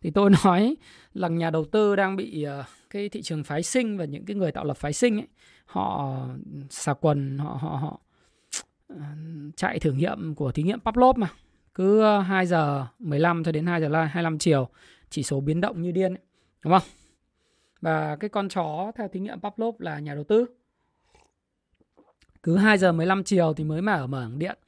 [0.01, 0.77] Thì tôi nói
[1.15, 4.37] là nhà đầu tư đang bị ờ, cái thị trường phái sinh và những cái
[4.37, 5.29] người tạo lập phái sinh ấy,
[5.67, 6.19] họ
[6.71, 8.01] xà quần, họ họ họ
[8.89, 8.97] ờ,
[9.57, 11.29] chạy thử nghiệm của thí nghiệm Pavlov mà.
[11.75, 14.69] Cứ 2 giờ 15 cho đến 2 giờ 25 chiều,
[15.11, 16.23] chỉ số biến động như điên ấy.
[16.65, 16.83] đúng không?
[17.83, 20.47] Và cái con chó theo thí nghiệm Pavlov là nhà đầu tư.
[22.43, 24.59] Cứ 2 giờ 15 chiều thì mới mở mở điện.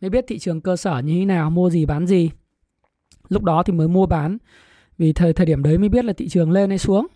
[0.00, 2.30] Mới biết thị trường cơ sở như thế nào, mua gì, bán gì.
[3.28, 4.38] Lúc đó thì mới mua bán,
[4.98, 7.06] vì thời thời điểm đấy mới biết là thị trường lên hay xuống.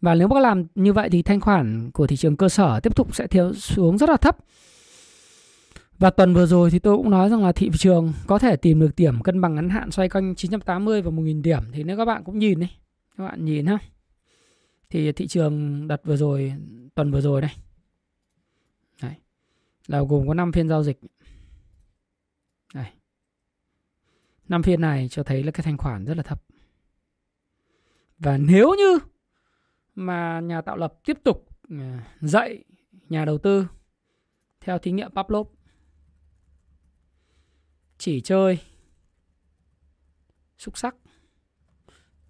[0.00, 2.96] Và nếu bác làm như vậy thì thanh khoản của thị trường cơ sở tiếp
[2.96, 4.36] tục sẽ thiếu, xuống rất là thấp.
[5.98, 8.80] Và tuần vừa rồi thì tôi cũng nói rằng là thị trường có thể tìm
[8.80, 11.62] được điểm cân bằng ngắn hạn xoay quanh 980 và 1000 điểm.
[11.72, 12.68] Thì nếu các bạn cũng nhìn đi,
[13.18, 13.78] các bạn nhìn ha
[14.94, 16.54] thì thị trường đặt vừa rồi,
[16.94, 17.50] tuần vừa rồi đây
[19.02, 19.14] Đấy.
[19.86, 21.00] là gồm có 5 phiên giao dịch.
[22.74, 22.86] Đây
[24.48, 26.42] 5 phiên này cho thấy là cái thanh khoản rất là thấp.
[28.18, 28.98] Và nếu như
[29.94, 32.64] mà nhà tạo lập tiếp tục à, dạy
[33.08, 33.66] nhà đầu tư
[34.60, 35.48] theo thí nghiệm Pavlov,
[37.98, 38.58] chỉ chơi
[40.58, 40.96] xúc sắc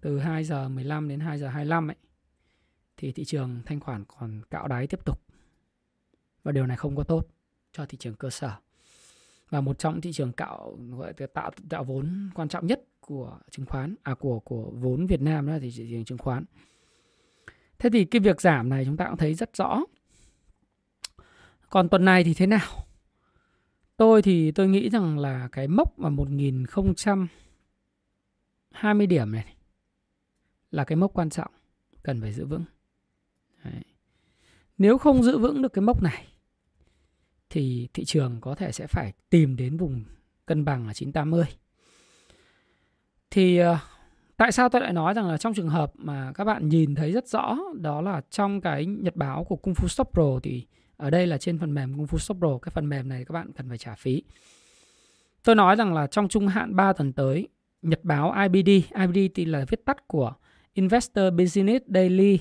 [0.01, 1.95] từ 2 giờ 15 đến 2 giờ 25 ấy
[2.97, 5.21] thì thị trường thanh khoản còn cạo đáy tiếp tục.
[6.43, 7.27] Và điều này không có tốt
[7.71, 8.51] cho thị trường cơ sở.
[9.49, 13.39] Và một trong thị trường cạo, gọi là tạo tạo vốn quan trọng nhất của
[13.51, 16.45] chứng khoán à của của vốn Việt Nam đó thì thị trường chứng khoán.
[17.79, 19.83] Thế thì cái việc giảm này chúng ta cũng thấy rất rõ.
[21.69, 22.85] Còn tuần này thì thế nào?
[23.97, 29.55] Tôi thì tôi nghĩ rằng là cái mốc mà 1020 điểm này
[30.71, 31.51] là cái mốc quan trọng,
[32.03, 32.63] cần phải giữ vững.
[33.65, 33.83] Đấy.
[34.77, 36.27] Nếu không giữ vững được cái mốc này
[37.49, 40.03] thì thị trường có thể sẽ phải tìm đến vùng
[40.45, 41.45] cân bằng là 980.
[43.31, 43.77] Thì ờ,
[44.37, 47.11] tại sao tôi lại nói rằng là trong trường hợp mà các bạn nhìn thấy
[47.11, 50.65] rất rõ đó là trong cái nhật báo của Kung Fu Stop Pro thì
[50.97, 53.33] ở đây là trên phần mềm Kung Fu Stop Pro, cái phần mềm này các
[53.33, 54.23] bạn cần phải trả phí.
[55.43, 57.47] Tôi nói rằng là trong trung hạn 3 tuần tới,
[57.81, 60.33] nhật báo IBD, IBD thì là viết tắt của
[60.73, 62.39] Investor Business Daily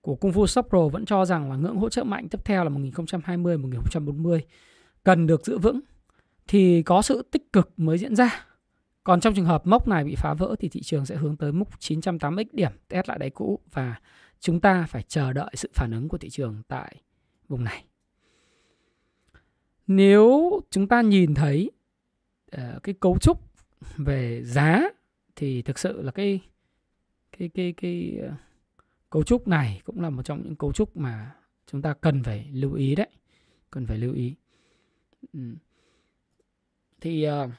[0.00, 2.64] của Kung Fu Shop Pro vẫn cho rằng là ngưỡng hỗ trợ mạnh tiếp theo
[2.64, 4.40] là 1020 1040
[5.04, 5.80] cần được giữ vững
[6.48, 8.46] thì có sự tích cực mới diễn ra.
[9.04, 11.52] Còn trong trường hợp mốc này bị phá vỡ thì thị trường sẽ hướng tới
[11.52, 14.00] mức 980x điểm test lại đáy cũ và
[14.40, 16.96] chúng ta phải chờ đợi sự phản ứng của thị trường tại
[17.48, 17.84] vùng này.
[19.86, 21.70] Nếu chúng ta nhìn thấy
[22.56, 23.40] uh, cái cấu trúc
[23.96, 24.82] về giá
[25.36, 26.40] thì thực sự là cái
[27.38, 28.32] cái cái cái uh,
[29.10, 31.34] cấu trúc này cũng là một trong những cấu trúc mà
[31.66, 33.08] chúng ta cần phải lưu ý đấy.
[33.70, 34.34] Cần phải lưu ý.
[35.32, 35.40] Ừ.
[37.00, 37.50] thì uh,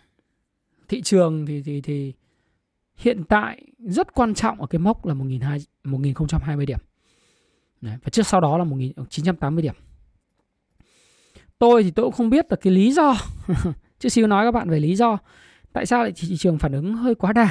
[0.88, 2.14] thị trường thì thì thì
[2.96, 6.80] hiện tại rất quan trọng ở cái mốc là 1020 điểm.
[7.82, 9.76] Đấy, và trước sau đó là 1980 điểm.
[11.60, 13.16] Tôi thì tôi cũng không biết là cái lý do
[14.00, 15.18] chứ xíu nói các bạn về lý do
[15.74, 17.50] tại sao lại thị trường phản ứng hơi quá đà.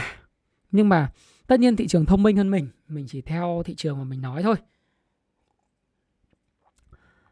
[0.70, 1.11] Nhưng mà
[1.48, 4.20] tất nhiên thị trường thông minh hơn mình mình chỉ theo thị trường mà mình
[4.20, 4.56] nói thôi.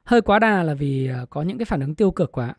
[0.05, 2.55] Hơi quá đà là vì ờ, có những cái phản ứng tiêu cực quá.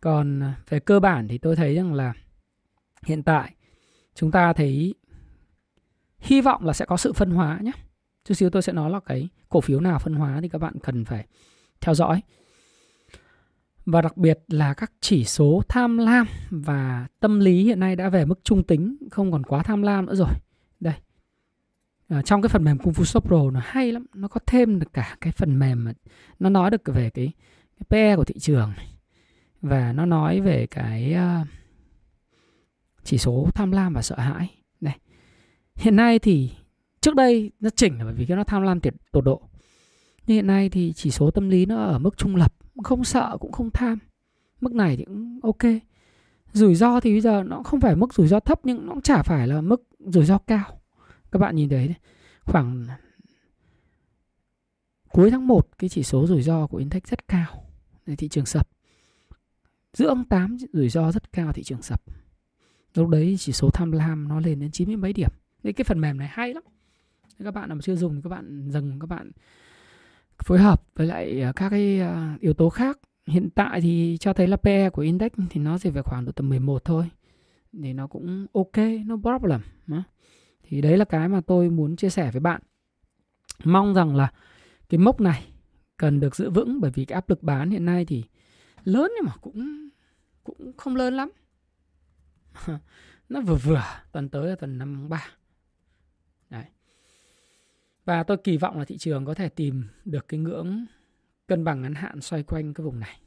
[0.00, 2.12] Còn ờ, về cơ bản thì tôi thấy rằng là
[3.06, 3.54] hiện tại
[4.14, 4.94] chúng ta thấy
[6.18, 7.72] hy vọng là sẽ có sự phân hóa nhé.
[8.24, 10.74] Chút xíu tôi sẽ nói là cái cổ phiếu nào phân hóa thì các bạn
[10.82, 11.26] cần phải
[11.80, 12.20] theo dõi
[13.86, 18.08] và đặc biệt là các chỉ số tham lam và tâm lý hiện nay đã
[18.08, 20.30] về mức trung tính không còn quá tham lam nữa rồi.
[20.80, 20.94] Đây.
[22.08, 24.78] Ở trong cái phần mềm Kung Fu Shop Pro nó hay lắm nó có thêm
[24.78, 25.92] được cả cái phần mềm mà
[26.38, 27.32] nó nói được về cái,
[27.78, 28.86] cái PE của thị trường này.
[29.62, 31.46] và nó nói về cái uh,
[33.04, 34.54] chỉ số tham lam và sợ hãi.
[34.80, 34.94] Đây.
[35.74, 36.50] Hiện nay thì
[37.00, 39.42] trước đây nó chỉnh là bởi vì cái nó tham lam tiệt tột độ.
[40.26, 43.36] Nhưng hiện nay thì chỉ số tâm lý nó ở mức trung lập không sợ
[43.40, 43.98] cũng không tham.
[44.60, 45.72] Mức này thì cũng ok.
[46.52, 49.02] Rủi ro thì bây giờ nó không phải mức rủi ro thấp nhưng nó cũng
[49.02, 50.80] chả phải là mức rủi ro cao.
[51.32, 51.96] Các bạn nhìn thấy đấy,
[52.44, 52.86] khoảng
[55.12, 57.64] cuối tháng 1 cái chỉ số rủi ro của Index rất cao
[58.06, 58.68] thị trường sập.
[59.92, 62.02] Giữa ông 8 rủi ro rất cao thị trường sập.
[62.94, 65.30] Lúc đấy chỉ số tham lam nó lên đến chín mươi mấy điểm.
[65.62, 66.62] Đấy, cái phần mềm này hay lắm.
[67.38, 69.30] Các bạn nào chưa dùng thì các bạn dừng các bạn
[70.44, 72.98] phối hợp với lại ờ, các cái ờ, yếu tố khác.
[73.26, 76.32] Hiện tại thì cho thấy là PE của index thì nó chỉ về khoảng độ
[76.32, 77.10] tầm 11 thôi,
[77.82, 79.60] thì nó cũng ok, no problem
[80.68, 82.60] thì đấy là cái mà tôi muốn chia sẻ với bạn.
[83.64, 84.32] Mong rằng là
[84.88, 85.46] cái mốc này
[85.96, 88.24] cần được giữ vững bởi vì cái áp lực bán hiện nay thì
[88.84, 89.88] lớn nhưng mà cũng
[90.44, 91.30] cũng không lớn lắm.
[93.28, 95.26] Nó vừa vừa, tuần tới là tuần năm ba
[98.06, 100.86] và tôi kỳ vọng là thị trường có thể tìm được cái ngưỡng
[101.46, 103.20] cân bằng ngắn hạn xoay quanh cái vùng này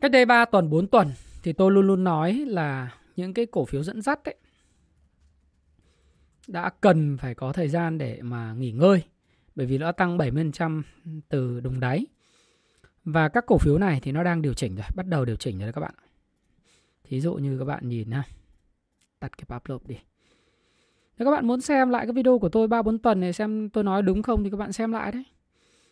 [0.00, 1.08] cách đây 3 tuần 4 tuần
[1.42, 4.36] thì tôi luôn luôn nói là những cái cổ phiếu dẫn dắt ấy
[6.48, 9.02] đã cần phải có thời gian để mà nghỉ ngơi
[9.54, 10.82] bởi vì nó tăng 70%
[11.28, 12.06] từ đồng đáy.
[13.04, 15.58] Và các cổ phiếu này thì nó đang điều chỉnh rồi, bắt đầu điều chỉnh
[15.58, 15.94] rồi các bạn.
[17.04, 18.24] Thí dụ như các bạn nhìn ha.
[19.20, 19.96] Tắt cái upload đi.
[21.22, 23.70] Nếu các bạn muốn xem lại cái video của tôi 3 4 tuần này xem
[23.70, 25.24] tôi nói đúng không thì các bạn xem lại đấy.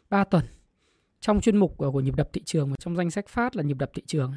[0.09, 0.45] 3 tuần.
[1.21, 3.63] Trong chuyên mục của, của nhịp đập thị trường và trong danh sách phát là
[3.63, 4.35] nhịp đập thị trường.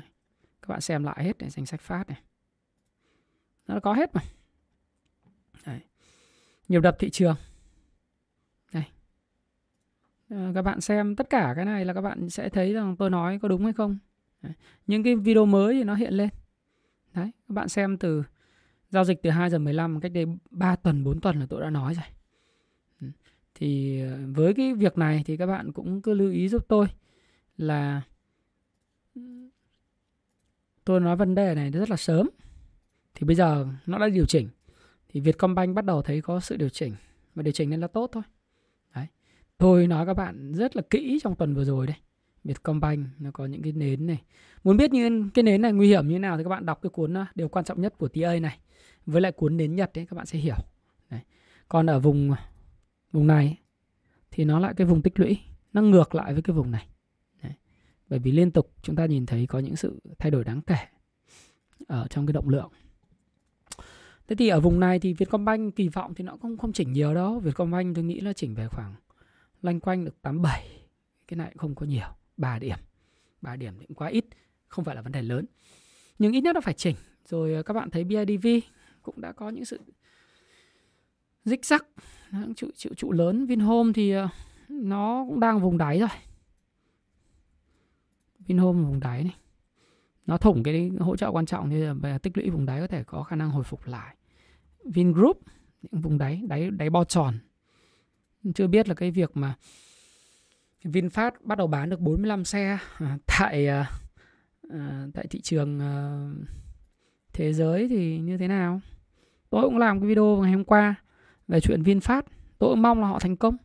[0.62, 2.22] Các bạn xem lại hết này, danh sách phát này.
[3.68, 4.22] Nó có hết mà.
[5.66, 5.80] Đấy.
[6.68, 7.36] Nhịp đập thị trường.
[8.74, 8.84] Đây.
[10.30, 13.10] Ờ, các bạn xem tất cả cái này là các bạn sẽ thấy rằng tôi
[13.10, 13.98] nói có đúng hay không.
[14.42, 14.54] Đấy.
[14.88, 16.30] Những cái video mới thì nó hiện lên.
[17.14, 18.24] Đấy, các bạn xem từ
[18.94, 21.70] giao dịch từ 2 giờ 15 cách đây 3 tuần 4 tuần là tôi đã
[21.70, 22.06] nói rồi.
[23.02, 23.08] Ừ.
[23.56, 26.88] Thì ờ, với cái việc này thì các bạn cũng cứ lưu ý giúp tôi
[27.58, 28.02] là
[30.86, 32.30] tôi nói vấn đề này rất là sớm.
[33.14, 34.50] Thì bây giờ nó đã điều chỉnh
[35.10, 36.96] thì Vietcombank bắt đầu thấy có sự điều chỉnh
[37.36, 38.24] và điều chỉnh nên là tốt thôi.
[38.96, 39.08] Đấy.
[39.58, 41.98] Tôi nói các bạn rất là kỹ trong tuần vừa rồi đây.
[42.44, 44.24] Vietcombank nó có những cái nến này.
[44.64, 46.80] Muốn biết như cái nến này nguy hiểm như thế nào thì các bạn đọc
[46.82, 48.60] cái cuốn ờ, điều quan trọng nhất của TA này
[49.06, 50.56] với lại cuốn nến Nhật đấy các bạn sẽ hiểu.
[51.10, 51.22] Đấy.
[51.68, 52.38] Còn ở vùng ờ,
[53.12, 53.58] vùng này
[54.32, 55.40] thì nó lại cái vùng tích lũy,
[55.74, 56.88] nó ngược lại với cái vùng này.
[57.44, 57.54] Đấy.
[58.10, 60.78] Bởi vì liên tục chúng ta nhìn thấy có những sự thay đổi đáng kể
[61.88, 62.70] ở trong cái động lượng.
[64.28, 67.14] Thế thì ở vùng này thì Vietcombank kỳ vọng thì nó không không chỉnh nhiều
[67.14, 67.40] đâu.
[67.40, 68.96] Vietcombank tôi nghĩ là chỉnh về khoảng
[69.62, 70.68] loanh quanh được 87.
[71.28, 72.78] Cái này cũng không có nhiều, 3 điểm.
[73.42, 74.26] 3 điểm thì cũng quá ít,
[74.68, 75.46] không phải là vấn đề lớn.
[76.20, 76.96] Nhưng ít nhất nó phải chỉnh.
[77.26, 78.48] Rồi ờ, các bạn thấy BIDV
[79.02, 79.80] cũng đã có những sự
[81.46, 81.86] dích rắc.
[82.32, 84.30] những trụ trụ trụ lớn Vinhome thì ờ,
[84.70, 86.10] nó cũng đang vùng đáy rồi.
[88.40, 89.36] Vinhome vùng đáy này
[90.26, 93.04] nó thủng cái hỗ trợ quan trọng như là tích lũy vùng đáy có thể
[93.04, 94.16] có khả năng hồi phục lại
[94.86, 95.40] Vingroup
[95.82, 97.34] những vùng đáy đáy đáy bo tròn
[98.56, 99.56] chưa biết là cái việc mà
[100.84, 103.92] VinFast bắt đầu bán được 45 xe à, tại à,
[104.70, 106.30] à, tại thị trường ờ,
[107.34, 108.82] thế giới thì như thế nào?
[109.50, 110.96] Tôi cũng làm cái video ngày hôm qua
[111.48, 112.22] về chuyện VinFast.
[112.60, 113.58] Tôi cũng mong là họ thành công.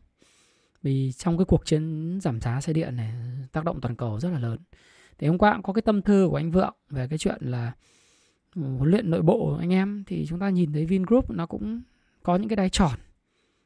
[0.81, 3.13] Vì trong cái cuộc chiến giảm giá xe điện này,
[3.51, 4.59] tác động toàn cầu rất là lớn.
[5.17, 7.71] Thì hôm qua cũng có cái tâm thư của anh Vượng về cái chuyện là
[8.55, 10.03] huấn luyện nội bộ anh em.
[10.07, 11.81] Thì chúng ta nhìn thấy Vingroup nó cũng
[12.23, 12.99] có những cái đáy tròn.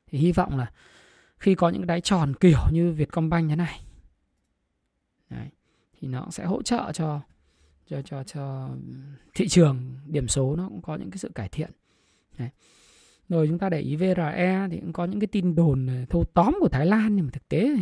[0.08, 0.72] Thì hy vọng là
[1.44, 3.80] khi có những đáy tròn kiểu như Vietcombank như này.
[5.30, 5.48] Đấy,
[6.00, 7.22] thì nó sẽ hỗ trợ cho
[7.88, 8.70] cho cho cho
[9.34, 11.72] thị trường điểm số nó cũng có những cái sự cải thiện.
[12.38, 12.50] Đấy.
[13.30, 16.58] rồi chúng ta để ý VRE thì cũng có những cái tin đồn thâu tóm
[16.60, 17.76] của Thái Lan nhưng mà thực tế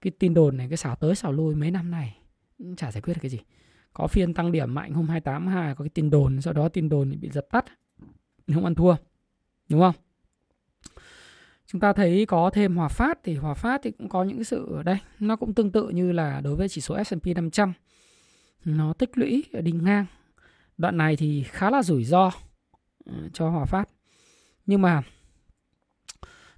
[0.00, 2.16] cái tin đồn này cái xảo tới xảo lui mấy năm này
[2.58, 3.40] cũng chả giải quyết được cái gì.
[3.92, 7.20] Có phiên tăng điểm mạnh hôm 282 có cái tin đồn sau đó tin đồn
[7.20, 7.64] bị dập tắt.
[8.54, 8.96] Không ăn thua
[9.68, 9.94] đúng không?
[11.72, 14.44] Chúng ta thấy có thêm Hòa Phát thì Hòa Phát thì cũng có những cái
[14.44, 14.98] sự ở đây.
[15.20, 17.72] Nó cũng tương tự như là đối với chỉ số S&P 500
[18.64, 20.06] nó tích lũy ở đỉnh ngang.
[20.78, 22.30] Đoạn này thì khá là rủi ro
[23.04, 23.88] ờ, cho Hòa Phát.
[24.66, 25.02] Nhưng mà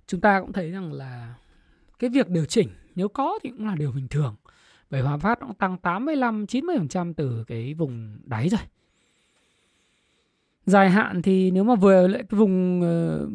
[0.06, 1.34] chúng ta cũng thấy rằng là
[1.98, 4.36] cái việc điều chỉnh nếu có thì cũng là điều bình thường.
[4.90, 8.60] Bởi Hòa Phát nó tăng 85 90% từ cái vùng đáy rồi.
[10.66, 12.80] Dài hạn thì nếu mà vừa lại cái vùng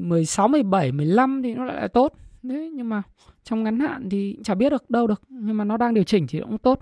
[0.10, 2.14] 16 17 15 thì nó lại là tốt.
[2.44, 3.02] Đấy, nhưng mà
[3.44, 6.28] trong ngắn hạn thì chả biết được đâu được, nhưng mà nó đang điều chỉnh
[6.28, 6.82] thì cũng tốt.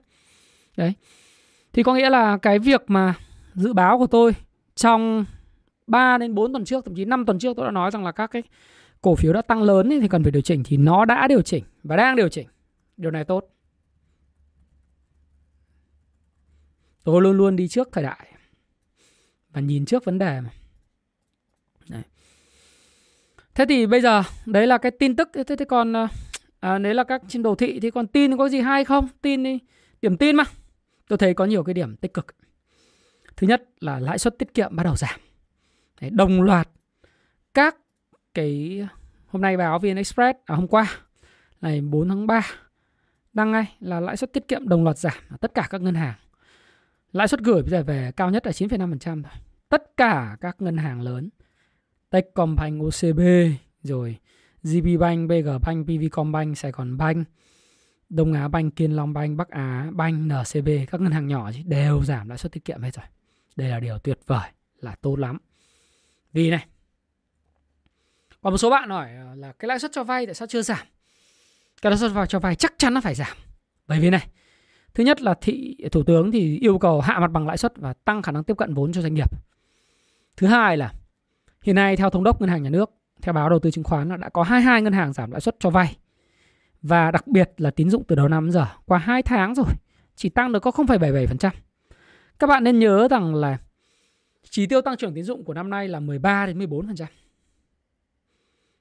[0.77, 0.93] Đấy.
[1.73, 3.13] Thì có nghĩa là cái việc mà
[3.53, 4.35] dự báo của tôi
[4.75, 5.25] trong
[5.87, 8.11] 3 đến 4 tuần trước, thậm chí 5 tuần trước tôi đã nói rằng là
[8.11, 8.43] các cái
[9.01, 11.63] cổ phiếu đã tăng lớn thì cần phải điều chỉnh thì nó đã điều chỉnh
[11.83, 12.47] và đang điều chỉnh.
[12.97, 13.49] Điều này tốt.
[17.07, 18.36] tôi luôn luôn đi trước thời đại
[19.57, 20.49] và nhìn trước vấn đề mà
[21.89, 22.01] đấy.
[23.55, 26.07] thế thì bây giờ đấy là cái tin tức thế thì còn à,
[26.59, 29.43] à đấy là các trên đồ thị thì còn tin có gì hay không tin
[29.43, 29.59] đi
[30.01, 30.43] điểm tin mà
[31.07, 32.25] tôi thấy có nhiều cái điểm tích cực
[33.37, 35.19] Thứ nhất là lãi suất tiết kiệm bắt đầu giảm.
[36.01, 36.69] Đấy, đồng loạt
[37.53, 37.75] các
[38.33, 38.87] cái
[39.27, 40.87] hôm nay báo VN Express à, hôm qua
[41.61, 42.47] ngày 4 tháng 3
[43.33, 45.95] đăng ngay là lãi suất tiết kiệm đồng loạt giảm ở tất cả các ngân
[45.95, 46.15] hàng.
[47.11, 49.46] Lãi suất gửi bây giờ về cao nhất là 9,5% thôi.
[49.69, 51.29] Tất cả các ngân hàng lớn
[52.09, 53.19] Techcombank, OCB,
[53.83, 54.17] rồi
[54.63, 57.27] GB Bank, BG Bank, PVcombank, Sài Gòn Bank,
[58.09, 62.03] Đông Á Bank, Kiên Long Bank, Bắc Á Bank, NCB, các ngân hàng nhỏ đều
[62.03, 63.05] giảm lãi suất tiết kiệm hết rồi.
[63.55, 64.49] Đây là điều tuyệt vời,
[64.79, 65.37] là tốt lắm.
[66.33, 66.65] Vì này,
[68.41, 70.61] còn một số bạn hỏi ờ, là cái lãi suất cho vay tại sao chưa
[70.61, 70.87] giảm?
[71.81, 73.37] Cái lãi suất cho vay chắc chắn nó phải giảm.
[73.87, 74.27] Bởi vì này,
[74.93, 77.93] thứ nhất là thị thủ tướng thì yêu cầu hạ mặt bằng lãi suất và
[77.93, 79.46] tăng khả năng tiếp cận vốn cho doanh nghiệp.
[80.37, 80.93] Thứ hai là
[81.61, 84.09] hiện nay theo thống đốc ngân hàng nhà nước, theo báo đầu tư chứng khoán
[84.09, 85.97] là đã có 22 ngân hàng giảm lãi suất cho vay.
[86.81, 89.65] Và đặc biệt là tín dụng từ đầu năm đến giờ qua 2 tháng rồi
[90.15, 91.49] chỉ tăng được có 0,77%.
[92.39, 93.57] Các bạn nên nhớ rằng là
[94.49, 97.05] chỉ tiêu tăng trưởng tín dụng của năm nay là 13 đến 14%.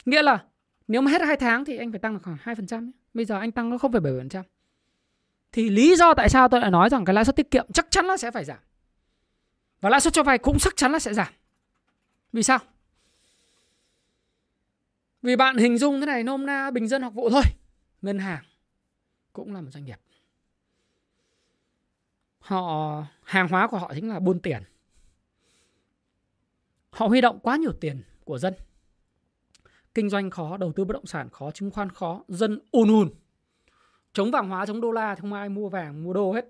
[0.04, 0.44] Nghĩa là
[0.88, 2.90] nếu mà hết 2 tháng thì anh phải tăng được khoảng 2%.
[3.14, 4.42] Bây giờ anh tăng nó 0,7%.
[5.52, 7.86] Thì lý do tại sao tôi lại nói rằng cái lãi suất tiết kiệm chắc
[7.90, 8.58] chắn là sẽ phải giảm.
[9.80, 11.32] Và lãi suất cho vay cũng chắc chắn là sẽ giảm.
[12.36, 12.58] Vì sao?
[15.22, 17.42] Vì bạn hình dung thế này nôm na bình dân học vụ thôi.
[18.02, 18.44] Ngân hàng
[19.32, 20.00] cũng là một doanh nghiệp.
[22.38, 24.62] Họ hàng hóa của họ chính là buôn tiền.
[26.90, 28.54] Họ huy động quá nhiều tiền của dân.
[29.94, 33.10] Kinh doanh khó, đầu tư bất động sản khó, chứng khoán khó, dân ùn ùn.
[34.12, 36.44] Chống vàng hóa, chống đô la, không ai mua vàng, mua đô hết.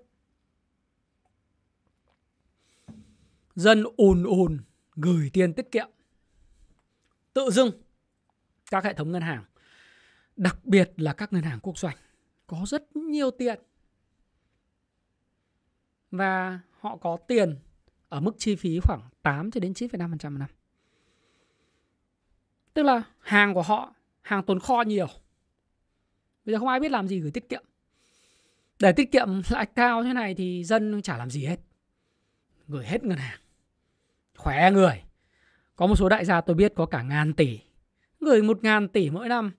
[3.55, 4.59] Dân ùn ùn
[4.97, 5.87] gửi tiền tiết kiệm.
[7.33, 7.71] Tự dưng
[8.71, 9.43] các hệ thống ngân hàng,
[10.35, 11.97] đặc biệt là các ngân hàng quốc doanh
[12.47, 13.59] có rất nhiều tiền.
[16.11, 17.59] Và họ có tiền
[18.09, 20.49] ở mức chi phí khoảng 8 cho đến 9,5% một năm.
[22.73, 25.07] Tức là hàng của họ, hàng tồn kho nhiều.
[26.45, 27.63] Bây giờ không ai biết làm gì gửi tiết kiệm.
[28.79, 31.59] Để tiết kiệm lãi cao thế này thì dân chả làm gì hết.
[32.67, 33.39] Gửi hết ngân hàng.
[34.37, 35.03] Khỏe người.
[35.75, 37.59] Có một số đại gia tôi biết có cả ngàn tỷ.
[38.19, 39.51] Gửi một ngàn tỷ mỗi năm.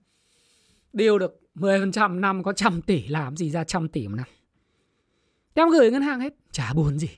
[0.93, 4.27] Điều được 10% năm có trăm tỷ, làm gì ra trăm tỷ một năm.
[5.53, 6.33] Em gửi ngân hàng hết.
[6.51, 7.09] Chả buồn gì.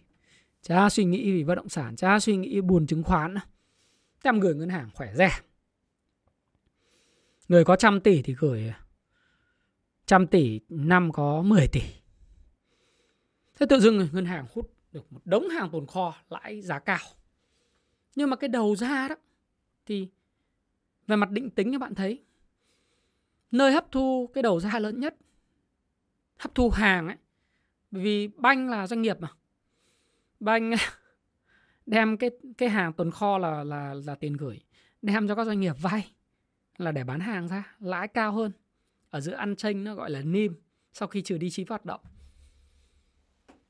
[0.61, 1.95] Chả suy nghĩ vì bất động sản.
[1.95, 3.35] Chả suy nghĩ buồn chứng khoán.
[4.23, 5.31] Em gửi ngân hàng khỏe rẻ.
[7.47, 8.71] Người có trăm tỷ thì gửi
[10.11, 11.81] trăm tỷ, năm có 10 tỷ.
[13.59, 16.99] Thế tự dưng ngân hàng hút được một đống hàng tồn kho lãi giá cao.
[18.15, 19.15] Nhưng mà cái đầu ra đó,
[19.85, 20.07] thì
[21.07, 22.23] về mặt định tính các bạn thấy,
[23.51, 25.15] nơi hấp thu cái đầu ra lớn nhất,
[26.39, 27.17] hấp thu hàng ấy,
[27.91, 29.27] bởi vì banh là doanh nghiệp mà.
[30.39, 30.71] Banh
[31.85, 34.59] đem cái cái hàng tồn kho là là là tiền gửi,
[35.01, 36.11] đem cho các doanh nghiệp vay,
[36.77, 38.51] là để bán hàng ra, lãi cao hơn.
[39.09, 40.53] Ở giữa ăn chênh nó gọi là nim
[40.93, 42.01] sau khi trừ đi chi phí hoạt động.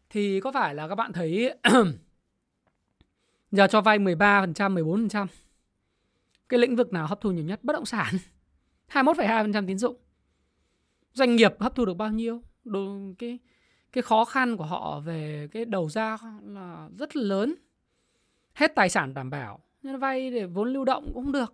[0.09, 1.53] Thì có phải là các bạn thấy
[3.51, 5.27] giờ cho vay 13%, 14%.
[6.49, 7.63] Cái lĩnh vực nào hấp thu nhiều nhất?
[7.63, 8.13] Bất động sản.
[8.91, 9.95] 21,2% tín dụng.
[11.13, 12.41] Doanh nghiệp hấp thu được bao nhiêu?
[12.63, 13.39] Đồ, cái
[13.91, 17.55] cái khó khăn của họ về cái đầu ra là rất lớn.
[18.53, 21.53] Hết tài sản đảm bảo, nên vay để vốn lưu động cũng không được.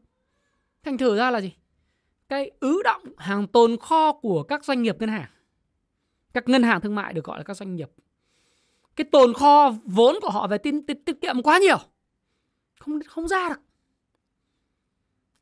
[0.83, 1.53] Thành thử ra là gì?
[2.29, 5.29] Cái ứ động hàng tồn kho của các doanh nghiệp ngân hàng.
[6.33, 7.89] Các ngân hàng thương mại được gọi là các doanh nghiệp.
[8.97, 11.77] Cái tồn kho vốn của họ về tiết, tiết, tiết kiệm quá nhiều.
[12.79, 13.61] Không không ra được.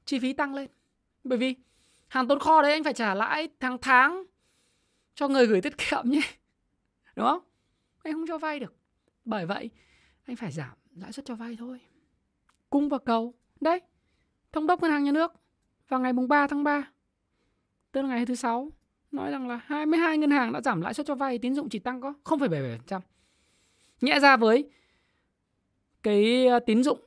[0.05, 0.69] Chi phí tăng lên.
[1.23, 1.55] Bởi vì
[2.07, 4.23] hàng tồn kho đấy anh phải trả lãi tháng tháng
[5.15, 6.21] cho người gửi tiết kiệm nhé.
[7.15, 7.43] Đúng không?
[8.03, 8.75] Anh không cho vay được.
[9.25, 9.69] Bởi vậy
[10.25, 11.79] anh phải giảm lãi suất cho vay thôi.
[12.69, 13.33] Cung và cầu.
[13.61, 13.81] Đấy.
[14.51, 15.33] Thống đốc ngân hàng nhà nước
[15.87, 16.91] vào ngày mùng 3 tháng 3
[17.91, 18.71] tức là ngày thứ sáu
[19.11, 21.79] nói rằng là 22 ngân hàng đã giảm lãi suất cho vay tín dụng chỉ
[21.79, 22.99] tăng có 0,77%.
[24.01, 24.69] Nhẹ ra với
[26.03, 26.99] cái ờ, tín dụng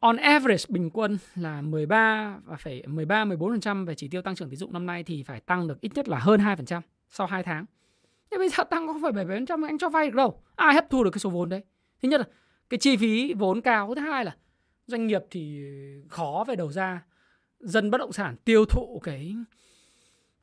[0.00, 4.50] on average bình quân là 13 và phải 13 14% về chỉ tiêu tăng trưởng
[4.50, 7.42] tín dụng năm nay thì phải tăng được ít nhất là hơn 2% sau 2
[7.42, 7.64] tháng.
[8.30, 10.42] Nhưng bây giờ tăng có 0,77% anh cho vay được đâu?
[10.56, 11.62] Ai hấp thu được cái số vốn đấy?
[12.02, 12.26] Thứ nhất là
[12.70, 14.36] cái chi phí vốn cao, thứ hai là
[14.86, 15.64] doanh nghiệp thì
[16.08, 17.02] khó về đầu ra
[17.60, 19.34] dân bất động sản tiêu thụ cái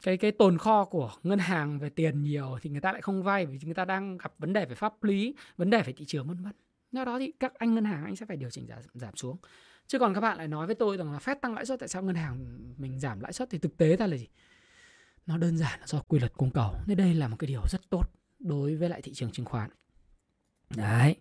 [0.06, 3.24] cái cái tồn kho của ngân hàng về tiền nhiều thì người ta lại không
[3.24, 6.06] vay vì người ta đang gặp vấn đề về pháp lý, vấn đề về thị
[6.06, 6.53] trường vân vân.
[6.91, 9.38] Do đó thì các anh ngân hàng anh sẽ phải điều chỉnh giảm, giảm xuống.
[9.88, 11.89] Chứ còn các bạn lại nói với tôi rằng là phép tăng lãi suất tại
[11.89, 14.28] sao ngân hàng mình giảm lãi suất thì thực tế ra là gì?
[15.26, 16.76] Nó đơn giản là do quy luật cung cầu.
[16.88, 18.03] Nên đây là một cái điều rất tốt
[18.39, 19.70] đối với lại thị trường chứng khoán.
[20.76, 21.16] Đấy.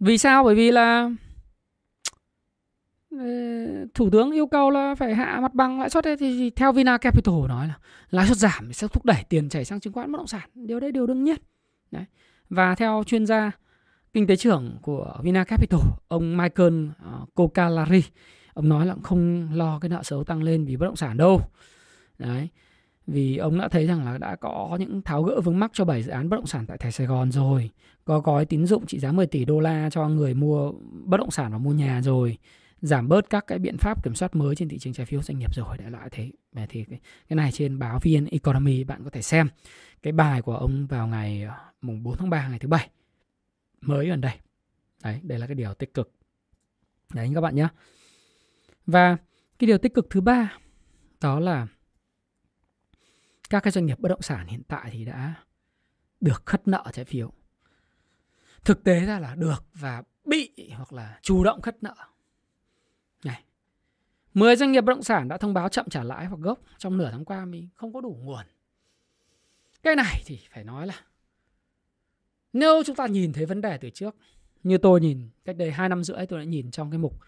[0.00, 0.44] Vì sao?
[0.44, 1.10] Bởi vì là
[3.10, 3.18] Ờ,
[3.94, 6.98] thủ tướng yêu cầu là phải hạ mặt bằng lãi suất ấy, thì theo Vina
[6.98, 7.78] Capital nói là
[8.10, 10.50] lãi suất giảm sẽ thúc đẩy tiền chảy sang chứng khoán bất động sản.
[10.54, 11.36] Điều đấy điều đương nhiên.
[11.90, 12.04] Đấy.
[12.50, 13.50] Và theo chuyên gia
[14.12, 18.02] kinh tế trưởng của Vina Capital ông Michael ờ, Kokalari
[18.54, 21.40] ông nói là không lo cái nợ xấu tăng lên vì bất động sản đâu.
[22.18, 22.48] Đấy.
[23.06, 26.02] Vì ông đã thấy rằng là đã có những tháo gỡ vướng mắc cho 7
[26.02, 27.70] dự án bất động sản tại thành Sài Gòn rồi
[28.04, 30.72] có gói tín dụng trị giá 10 tỷ đô la cho người mua
[31.04, 32.38] bất động sản và mua nhà rồi
[32.80, 35.38] giảm bớt các cái biện pháp kiểm soát mới trên thị trường trái phiếu doanh
[35.38, 36.30] nghiệp rồi đại loại thế.
[36.68, 39.48] Thì cái, cái này trên báo VN Economy bạn có thể xem.
[40.02, 42.90] Cái bài của ông vào ngày ờ, mùng 4 tháng 3 ngày thứ bảy
[43.80, 44.32] mới gần đây.
[45.02, 46.12] Đấy đây là cái điều tích cực.
[47.14, 47.68] Đấy các bạn nhé
[48.86, 49.16] và
[49.58, 50.58] cái điều tích cực thứ ba
[51.20, 51.66] đó là
[53.50, 55.34] các cái doanh nghiệp bất động sản hiện tại thì đã
[56.20, 57.32] được khất nợ trái phiếu.
[58.64, 61.94] Thực tế ra là được và bị hoặc là chủ động khất nợ
[63.24, 63.42] này
[64.34, 66.96] 10 doanh nghiệp bất động sản đã thông báo chậm trả lãi hoặc gốc trong
[66.98, 68.44] nửa tháng qua mình không có đủ nguồn
[69.82, 70.94] cái này thì phải nói là
[72.52, 74.16] nếu chúng ta nhìn thấy vấn đề từ trước,
[74.62, 77.20] như tôi nhìn cách đây 2 năm rưỡi tôi đã nhìn trong cái mục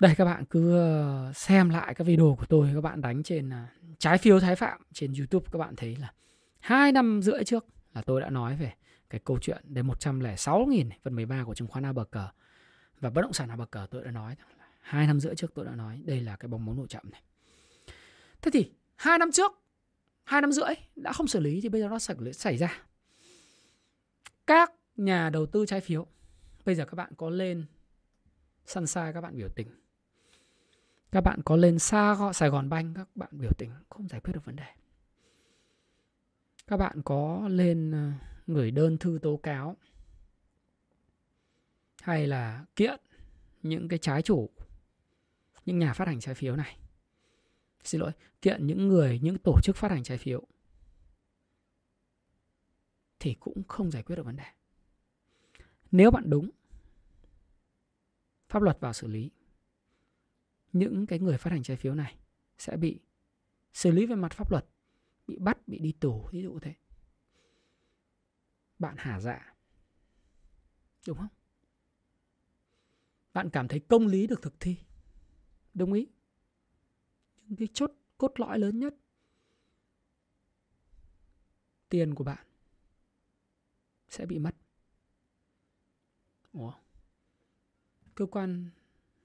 [0.00, 3.50] đây, các bạn cứ ờ, xem lại các video của tôi, các bạn đánh trên
[3.50, 3.68] à,
[3.98, 6.12] trái phiếu thái phạm trên youtube, các bạn thấy là
[6.58, 8.72] hai năm rưỡi trước là tôi đã nói về
[9.10, 12.24] cái câu chuyện đến 106.000 phần 13 của chứng khoán A Border
[13.04, 14.36] và bất động sản ABG tôi đã nói
[14.80, 17.22] hai năm rưỡi trước tôi đã nói, đây là cái bong bóng nổ chậm này.
[18.42, 19.52] Thế thì hai năm trước,
[20.24, 21.98] hai năm rưỡi đã không xử lý thì bây giờ nó
[22.32, 22.82] xảy ra.
[24.46, 26.06] Các nhà đầu tư trái phiếu,
[26.64, 27.64] bây giờ các bạn có lên
[28.66, 29.68] săn sai các bạn biểu tình.
[31.10, 34.32] Các bạn có lên xa Sài Gòn Banh các bạn biểu tình, không giải quyết
[34.32, 34.66] được vấn đề.
[36.66, 38.10] Các bạn có lên ờ,
[38.46, 39.76] gửi đơn thư tố cáo
[42.04, 43.00] hay là kiện
[43.62, 44.50] những cái trái chủ,
[45.64, 46.78] những nhà phát hành trái phiếu này.
[47.84, 50.46] Xin lỗi, kiện những người, những tổ chức phát hành trái phiếu
[53.18, 54.44] thì cũng không giải quyết được vấn đề.
[55.90, 56.50] Nếu bạn đúng,
[58.48, 59.30] pháp luật vào xử lý,
[60.72, 62.16] những cái người phát hành trái phiếu này
[62.58, 63.00] sẽ bị
[63.72, 64.66] xử lý về mặt pháp luật,
[65.26, 66.74] bị bắt, bị đi tù, ví dụ thế.
[68.78, 69.54] Bạn hả dạ
[71.06, 71.28] đúng không?
[73.34, 74.76] Bạn cảm thấy công lý được thực thi.
[75.74, 76.08] Đồng ý.
[77.46, 78.94] Những cái chốt, cốt lõi lớn nhất.
[81.88, 82.46] Tiền của bạn
[84.08, 84.54] sẽ bị mất.
[86.52, 86.72] Ủa?
[88.14, 88.70] Cơ quan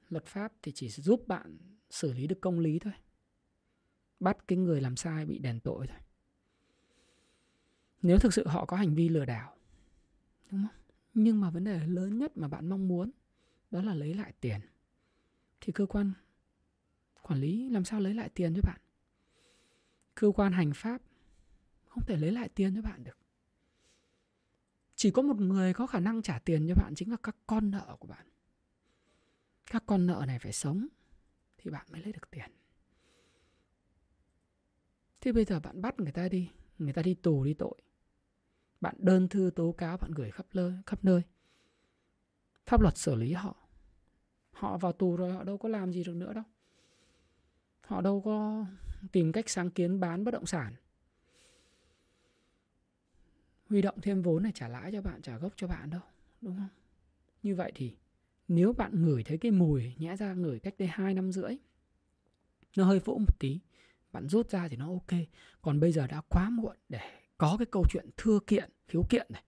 [0.10, 1.58] luật pháp thì chỉ giúp bạn
[1.90, 2.94] xử lý được công lý thôi.
[4.20, 5.98] Bắt cái người làm sai bị đền tội thôi.
[8.02, 9.58] Nếu thực sự họ có hành vi lừa đảo,
[10.52, 10.82] đúng không?
[11.14, 13.12] Nhưng mà vấn đề lớn nhất mà bạn mong muốn
[13.72, 14.62] đó là lấy lại tiền.
[15.62, 16.14] Thì cơ quan
[17.22, 18.82] quản lý làm sao lấy lại tiền cho bạn?
[20.16, 21.02] Cơ quan hành pháp
[21.86, 23.18] không thể lấy lại tiền cho bạn được.
[24.96, 27.72] Chỉ có một người có khả năng trả tiền cho bạn chính là các con
[27.72, 28.28] nợ của bạn.
[29.66, 30.88] Các con nợ này phải sống
[31.58, 32.52] thì bạn mới lấy được tiền.
[35.22, 37.82] Thế bây giờ bạn bắt người ta đi, người ta đi tù đi tội.
[38.82, 41.22] Bạn đơn thư tố cáo, bạn gửi khắp nơi khắp nơi
[42.70, 43.56] pháp luật xử lý họ.
[44.52, 46.44] Họ vào tù rồi họ đâu có làm gì được nữa đâu.
[47.82, 48.66] Họ đâu có
[49.12, 50.76] tìm cách sáng kiến bán bất động sản.
[53.70, 56.02] Huy động thêm vốn để trả lãi cho bạn, trả gốc cho bạn đâu,
[56.42, 56.68] đúng không?
[57.44, 57.96] Như vậy thì
[58.48, 61.58] nếu bạn ngửi thấy cái mùi, nhẽ ra ngửi cách đây hai năm rưỡi,
[62.78, 63.60] nó hơi vỗ một tí,
[64.12, 65.20] bạn rút ra thì nó ok.
[65.62, 67.00] Còn bây giờ đã quá muộn để
[67.38, 69.44] có cái câu chuyện thưa kiện, khiếu kiện này.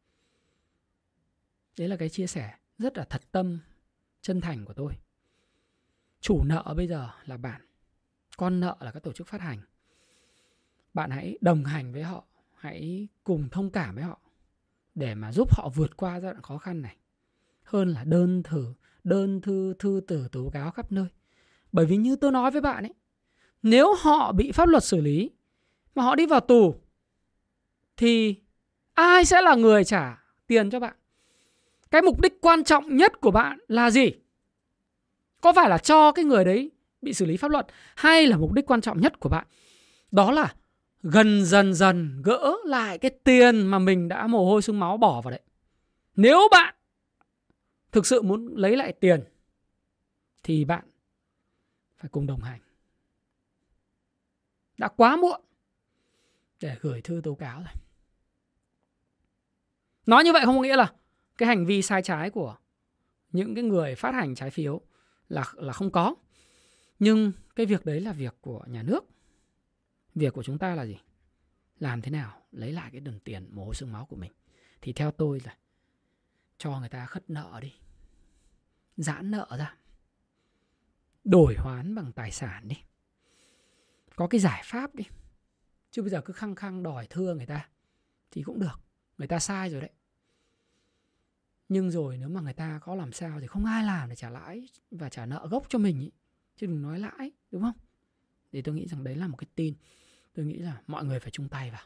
[1.78, 3.60] Đấy là cái chia sẻ rất là thật tâm,
[4.22, 4.94] chân thành của tôi.
[6.22, 7.62] Chủ nợ bây giờ là bạn,
[8.38, 9.60] con nợ là các tổ chức phát hành.
[10.94, 12.26] Bạn hãy đồng hành với họ,
[12.56, 14.20] hãy cùng thông cảm với họ
[14.96, 16.98] để mà giúp họ vượt qua giai đoạn khó khăn này.
[17.64, 18.74] Hơn là đơn thử,
[19.04, 21.08] đơn thư thư tử, tố cáo khắp nơi.
[21.72, 22.94] Bởi vì như tôi nói với bạn ấy,
[23.64, 25.32] nếu họ bị pháp luật xử lý
[25.96, 26.76] mà họ đi vào tù,
[27.98, 28.36] thì
[28.94, 30.96] ai sẽ là người trả tiền cho bạn?
[31.92, 34.12] Cái mục đích quan trọng nhất của bạn là gì?
[35.42, 36.72] Có phải là cho cái người đấy
[37.02, 39.48] bị xử lý pháp luật hay là mục đích quan trọng nhất của bạn?
[40.12, 40.56] Đó là
[41.04, 45.22] gần dần dần gỡ lại cái tiền mà mình đã mồ hôi sương máu bỏ
[45.22, 45.42] vào đấy.
[46.16, 46.76] Nếu bạn
[47.92, 49.24] thực sự muốn lấy lại tiền,
[50.44, 50.86] thì bạn
[51.98, 52.60] phải cùng đồng hành.
[54.78, 55.42] Đã quá muộn
[56.60, 57.74] để gửi thư tố cáo rồi.
[60.06, 60.94] Nói như vậy không có nghĩa là
[61.42, 62.58] cái hành vi sai trái của
[63.32, 64.82] những cái người phát hành trái phiếu
[65.30, 66.16] là là không có.
[67.00, 69.04] Nhưng cái việc đấy là việc của nhà nước.
[70.16, 70.98] Việc của chúng ta là gì?
[71.80, 74.32] Làm thế nào lấy lại cái đồng tiền mồ xương máu của mình?
[74.82, 75.58] Thì theo tôi là
[76.58, 77.74] cho người ta khất nợ đi.
[78.98, 79.76] Giãn nợ ra.
[81.24, 82.78] Đổi hoán bằng tài sản đi.
[84.16, 85.04] Có cái giải pháp đi.
[85.92, 87.70] Chứ bây giờ cứ khăng khăng đòi thưa người ta
[88.32, 88.80] thì cũng được.
[89.18, 89.92] Người ta sai rồi đấy
[91.72, 94.30] nhưng rồi nếu mà người ta có làm sao thì không ai làm để trả
[94.30, 96.12] lãi và trả nợ gốc cho mình ý.
[96.56, 97.76] chứ đừng nói lãi đúng không?
[98.52, 99.74] Thì tôi nghĩ rằng đấy là một cái tin.
[100.34, 101.82] Tôi nghĩ là mọi người phải chung tay vào.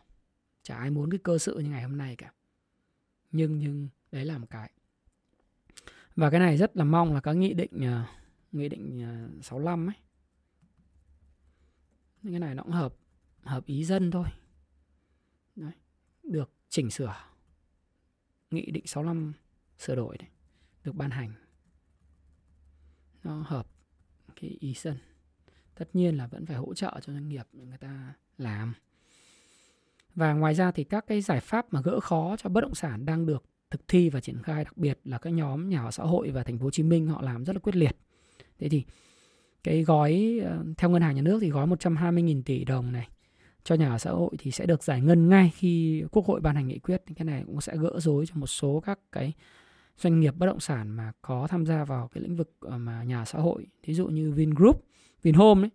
[0.63, 2.33] Chả ai muốn cái cơ sự như ngày hôm nay cả.
[3.31, 4.71] Nhưng nhưng đấy là một cái.
[6.15, 8.07] Và cái này rất là mong là các nghị định à,
[8.51, 9.95] nghị định à, 65 ấy.
[12.23, 12.95] Cái này nó cũng hợp
[13.43, 14.27] hợp ý dân thôi.
[15.55, 15.73] Đấy,
[16.23, 17.15] được chỉnh sửa
[18.51, 19.33] nghị định 65
[19.79, 20.29] sửa đổi đấy
[20.83, 21.31] được ban hành
[23.23, 23.67] nó hợp
[24.41, 24.97] cái ý dân
[25.75, 28.73] tất nhiên là vẫn phải hỗ trợ cho doanh nghiệp người ta làm
[30.15, 33.05] và ngoài ra thì các cái giải pháp mà gỡ khó cho bất động sản
[33.05, 36.03] đang được thực thi và triển khai, đặc biệt là các nhóm nhà ở xã
[36.03, 37.97] hội và thành phố Hồ Chí Minh họ làm rất là quyết liệt.
[38.59, 38.83] Thế thì
[39.63, 43.07] cái gói ờ, theo ngân hàng nhà nước thì gói 120.000 tỷ đồng này
[43.63, 46.55] cho nhà ở xã hội thì sẽ được giải ngân ngay khi Quốc hội ban
[46.55, 47.03] hành nghị quyết.
[47.15, 49.33] Cái này cũng sẽ gỡ rối cho một số các cái
[49.97, 53.03] doanh nghiệp bất động sản mà có tham gia vào cái lĩnh vực ờ, mà
[53.03, 54.85] nhà xã hội, ví dụ như Vingroup,
[55.23, 55.71] Vinhome đấy,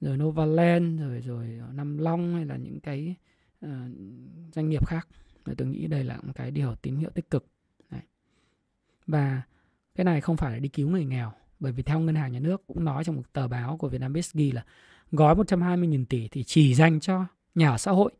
[0.00, 3.14] rồi Novaland, rồi rồi ờ, Nam Long hay là những cái
[3.66, 3.70] uh,
[4.52, 5.08] doanh nghiệp khác.
[5.44, 7.46] Và tôi nghĩ đây là một cái điều tín hiệu tích cực.
[7.90, 8.00] Đấy.
[9.06, 9.42] Và
[9.94, 12.40] cái này không phải là đi cứu người nghèo, bởi vì theo ngân hàng nhà
[12.40, 14.64] nước cũng nói trong một tờ báo của Vietnambiz ghi là
[15.12, 18.12] gói 120.000 tỷ thì chỉ dành cho nhà ở xã hội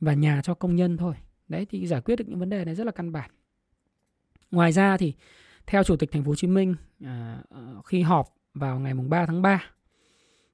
[0.00, 1.14] và nhà cho công nhân thôi.
[1.48, 3.30] Đấy thì giải quyết được những vấn đề này rất là căn bản.
[4.52, 5.14] Ngoài ra thì
[5.66, 6.74] theo Chủ tịch Thành phố Hồ Chí Minh
[7.04, 9.64] à, ờ, khi họp vào ngày mùng 3 tháng 3,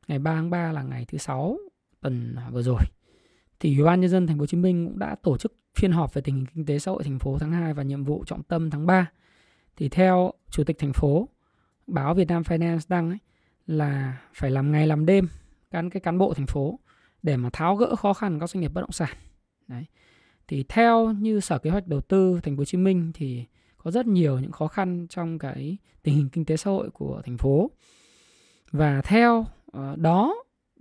[0.09, 1.59] ngày 3 tháng 3 là ngày thứ sáu
[2.01, 2.81] tuần vừa rồi,
[3.61, 5.93] thì Ủy ban nhân dân Thành phố Hồ Chí Minh cũng đã tổ chức phiên
[5.93, 8.25] họp về tình hình kinh tế xã hội thành phố tháng 2 và nhiệm vụ
[8.27, 9.11] trọng tâm tháng 3.
[9.77, 11.29] Thì theo Chủ tịch thành phố,
[11.87, 13.19] báo Việt Nam Finance đăng ấy,
[13.67, 15.29] là phải làm ngày làm đêm
[15.71, 16.79] cán cái cán bộ thành phố
[17.23, 19.17] để mà tháo gỡ khó khăn các doanh nghiệp bất động sản.
[19.69, 19.85] Đấy.
[20.49, 23.47] Thì theo như Sở Kế hoạch Đầu tư Thành phố Hồ Chí Minh thì
[23.79, 27.23] có rất nhiều những khó khăn trong cái tình hình kinh tế xã hội của
[27.25, 27.71] thành phố.
[28.71, 30.35] Và theo ờ, đó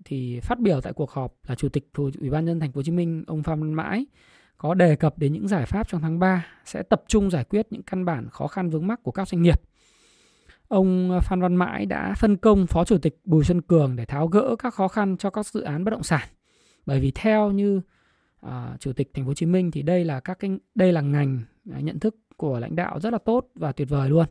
[0.06, 1.90] thì phát biểu tại cuộc họp là Chủ tịch
[2.20, 4.06] Ủy ban nhân Thành phố Hồ Chí Minh ông Phan Văn Mãi
[4.58, 7.68] có đề cập đến những giải pháp trong tháng 3 sẽ tập trung giải quyết
[7.70, 9.62] những căn bản khó khăn vướng mắc của các doanh nghiệp.
[10.68, 14.28] Ông Phan Văn Mãi đã phân công Phó Chủ tịch Bùi Xuân Cường để tháo
[14.28, 16.28] gỡ các khó khăn cho các dự án bất động sản.
[16.86, 17.82] Bởi vì theo như
[18.46, 21.02] uh, Chủ tịch Thành phố Hồ Chí Minh thì đây là các cái đây là
[21.02, 24.26] ngành uh, nhận thức của lãnh đạo rất là tốt và tuyệt vời luôn.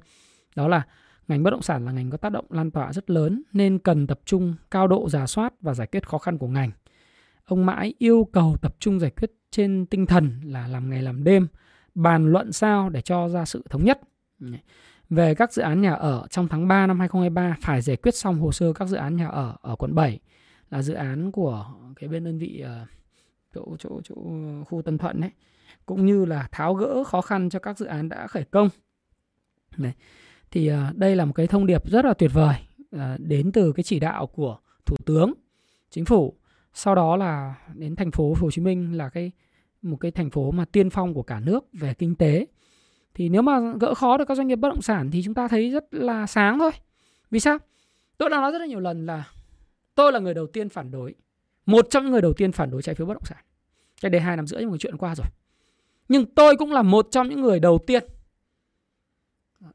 [0.57, 0.82] Đó là
[1.28, 4.07] ngành bất động sản là ngành có tác động lan tỏa rất lớn nên cần
[4.07, 6.70] tập trung cao độ giả soát và giải quyết khó khăn của ngành.
[7.44, 11.24] Ông Mãi yêu cầu tập trung giải quyết trên tinh thần là làm ngày làm
[11.24, 11.46] đêm,
[11.94, 14.00] bàn luận sao để cho ra sự thống nhất.
[15.11, 18.40] Về các dự án nhà ở trong tháng 3 năm 2023 phải giải quyết xong
[18.40, 20.20] hồ sơ các dự án nhà ở ở quận 7
[20.70, 22.86] là dự án của cái bên đơn vị ờ,
[23.54, 24.14] chỗ chỗ chỗ
[24.66, 25.30] khu Tân Thuận đấy
[25.87, 28.68] cũng như là tháo gỡ khó khăn cho các dự án đã khởi công.
[29.76, 29.93] Đấy.
[30.51, 32.57] Thì uh, đây là một cái thông điệp rất là tuyệt vời
[32.97, 35.32] uh, đến từ cái chỉ đạo của Thủ tướng,
[35.91, 36.34] Chính phủ.
[36.72, 39.32] Sau đó là đến thành phố Hồ Chí Minh là cái
[39.82, 42.47] một cái thành phố mà tiên phong của cả nước về kinh tế.
[43.14, 45.49] Thì nếu mà gỡ khó được các doanh nghiệp bất động sản thì chúng ta
[45.49, 46.70] thấy rất là sáng thôi.
[47.30, 47.59] Vì sao?
[48.18, 49.24] Tôi đã nói rất là nhiều lần là
[49.95, 51.14] tôi là người đầu tiên phản đối.
[51.66, 53.45] Một trong những người đầu tiên phản đối trái phiếu bất động sản.
[54.03, 55.26] Cách đây hai năm rưỡi một chuyện qua rồi.
[56.09, 58.04] Nhưng tôi cũng là một trong những người đầu tiên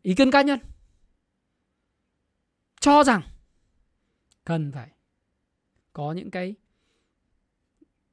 [0.01, 0.59] ý kiến cá nhân
[2.79, 3.21] cho rằng
[4.45, 4.89] cần phải
[5.93, 6.55] có những cái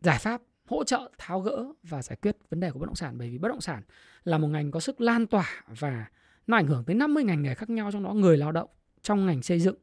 [0.00, 3.18] giải pháp hỗ trợ, tháo gỡ và giải quyết vấn đề của bất động sản.
[3.18, 3.82] Bởi vì bất động sản
[4.24, 6.06] là một ngành có sức lan tỏa và
[6.46, 8.68] nó ảnh hưởng tới 50 ngành nghề khác nhau, trong đó người lao động
[9.02, 9.76] trong ngành xây dựng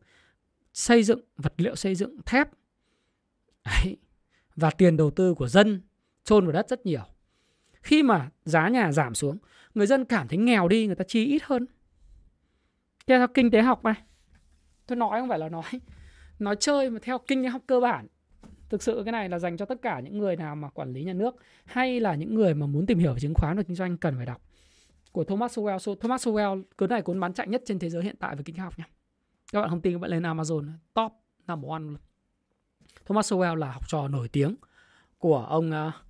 [0.74, 2.48] xây dựng, vật liệu xây dựng, thép.
[3.66, 3.98] Đấy.
[4.56, 5.82] và tiền đầu tư của dân
[6.24, 7.04] chôn vào đất rất nhiều
[7.86, 9.38] khi mà giá nhà giảm xuống
[9.74, 11.66] người dân cảm thấy nghèo đi người ta chi ít hơn
[13.08, 13.96] theo kinh tế học này
[14.88, 15.64] tôi nói không phải là nói
[16.40, 18.08] nói chơi mà theo kinh tế học cơ bản
[18.70, 21.04] thực sự cái này là dành cho tất cả những người nào mà quản lý
[21.04, 23.76] nhà nước hay là những người mà muốn tìm hiểu về chứng khoán và kinh
[23.76, 24.42] doanh cần phải đọc
[25.12, 25.78] của Thomas Sowell.
[25.78, 28.44] So, Thomas Sowell cuốn này cuốn bán chạy nhất trên thế giới hiện tại về
[28.46, 28.86] kinh tế học nha.
[29.54, 31.12] Các bạn không tin các bạn lên Amazon top
[31.48, 31.84] number one.
[33.06, 34.56] Thomas Sowell là học trò nổi tiếng
[35.18, 36.05] của ông uh,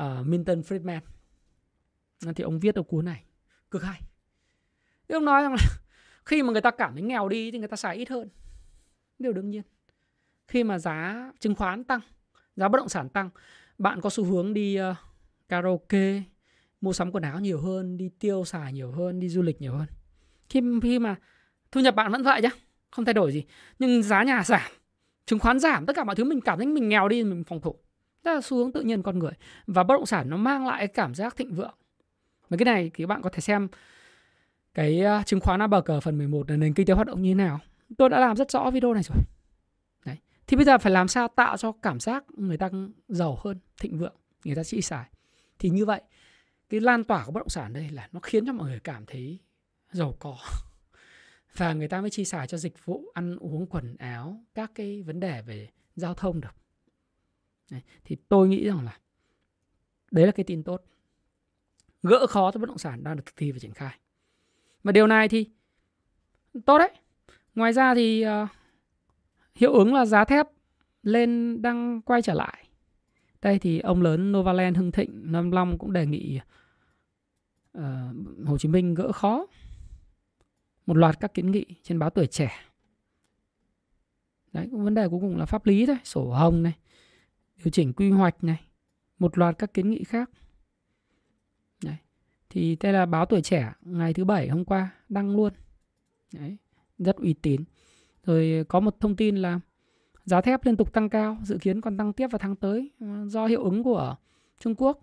[0.00, 1.00] uh, Milton Friedman.
[2.36, 3.24] Thì ông viết ở cuốn này
[3.70, 4.00] cực hay.
[5.08, 5.58] Thì ông nói rằng là
[6.24, 8.28] khi mà người ta cảm thấy nghèo đi thì người ta xài ít hơn.
[9.18, 9.62] Điều đương nhiên.
[10.48, 12.00] Khi mà giá chứng khoán tăng,
[12.56, 13.30] giá bất động sản tăng,
[13.78, 14.96] bạn có xu hướng đi uh,
[15.48, 16.22] karaoke,
[16.80, 19.72] mua sắm quần áo nhiều hơn, đi tiêu xài nhiều hơn, đi du lịch nhiều
[19.72, 19.86] hơn.
[20.48, 21.16] Khi khi mà
[21.72, 22.48] thu nhập bạn vẫn vậy chứ,
[22.90, 23.44] không thay đổi gì,
[23.78, 24.70] nhưng giá nhà giảm,
[25.26, 27.60] chứng khoán giảm, tất cả mọi thứ mình cảm thấy mình nghèo đi mình phòng
[27.60, 27.74] thủ.
[28.26, 29.32] Đó là xu hướng tự nhiên con người
[29.66, 31.74] và bất động sản nó mang lại cảm giác thịnh vượng.
[32.48, 33.68] Và cái này thì các bạn có thể xem
[34.74, 37.34] cái ờ, chứng khoán ABG phần 11 là nền kinh tế hoạt động như thế
[37.34, 37.60] nào.
[37.98, 39.16] Tôi đã làm rất rõ video này rồi.
[40.04, 40.16] Đấy.
[40.46, 42.70] Thì bây giờ phải làm sao tạo cho cảm giác người ta
[43.08, 44.14] giàu hơn, thịnh vượng,
[44.44, 45.04] người ta chi xài.
[45.58, 46.00] Thì như vậy,
[46.68, 49.06] cái lan tỏa của bất động sản đây là nó khiến cho mọi người cảm
[49.06, 49.38] thấy
[49.90, 50.38] giàu có.
[51.56, 55.02] Và người ta mới chi xài cho dịch vụ ăn uống quần áo, các cái
[55.02, 56.65] vấn đề về giao thông được.
[57.70, 57.80] Đấy.
[58.04, 58.98] Thì tôi nghĩ rằng là
[60.10, 60.84] đấy là cái tin tốt.
[62.02, 63.98] Gỡ khó cho bất động sản đang được thực thi và triển khai.
[64.82, 65.50] Và điều này thì
[66.66, 66.90] tốt đấy.
[67.54, 68.48] Ngoài ra thì uh,
[69.54, 70.46] hiệu ứng là giá thép
[71.02, 72.68] lên đang quay trở lại.
[73.42, 76.40] Đây thì ông lớn Novaland Hưng Thịnh Nam Long cũng đề nghị
[77.78, 77.82] uh,
[78.46, 79.46] Hồ Chí Minh gỡ khó
[80.86, 82.52] một loạt các kiến nghị trên báo Tuổi Trẻ.
[84.52, 86.72] Đấy, vấn đề cuối cùng là pháp lý thôi, sổ hồng này,
[87.64, 88.60] điều chỉnh quy hoạch này,
[89.18, 90.30] một loạt các kiến nghị khác.
[91.84, 91.96] Đấy.
[92.50, 95.52] Thì đây là báo Tuổi Trẻ ngày thứ bảy hôm qua đăng luôn.
[96.34, 96.56] Đấy,
[96.98, 97.64] rất uy tín.
[98.24, 99.60] Rồi có một thông tin là
[100.24, 103.26] giá thép liên tục tăng cao, dự kiến còn tăng tiếp vào tháng tới ờ,
[103.28, 104.16] do hiệu ứng của
[104.60, 105.00] Trung Quốc.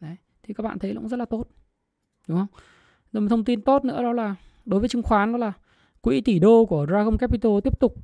[0.00, 1.48] Đấy, thì các bạn thấy nó cũng rất là tốt.
[2.28, 2.60] Đúng không?
[3.12, 4.34] Rồi một thông tin tốt nữa đó là
[4.64, 5.52] đối với chứng khoán đó là
[6.00, 7.94] quỹ tỷ đô của Dragon Capital tiếp tục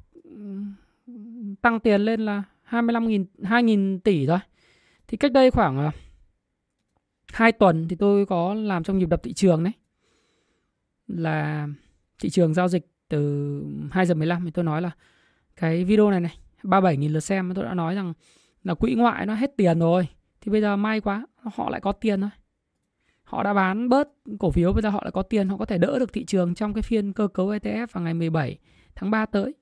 [1.63, 4.39] tăng tiền lên là 25.000 2.000 tỷ thôi.
[5.09, 5.93] Thì cách đây khoảng à,
[7.33, 9.73] 2 tuần thì tôi có làm trong nhịp đập thị trường đấy.
[11.07, 11.69] Là
[12.23, 14.91] thị trường giao dịch từ 2 giờ 15 thì tôi nói là
[15.57, 18.13] cái video này này 37.000 lượt xem, tôi đã nói rằng
[18.65, 20.09] là quỹ ngoại nó hết tiền rồi.
[20.41, 22.31] Thì bây giờ may quá, họ lại có tiền thôi.
[23.23, 24.09] Họ đã bán bớt
[24.39, 26.55] cổ phiếu, bây giờ họ lại có tiền, họ có thể đỡ được thị trường
[26.55, 28.59] trong cái phiên cơ cấu ETF vào ngày 17
[28.95, 29.55] tháng 3 tới.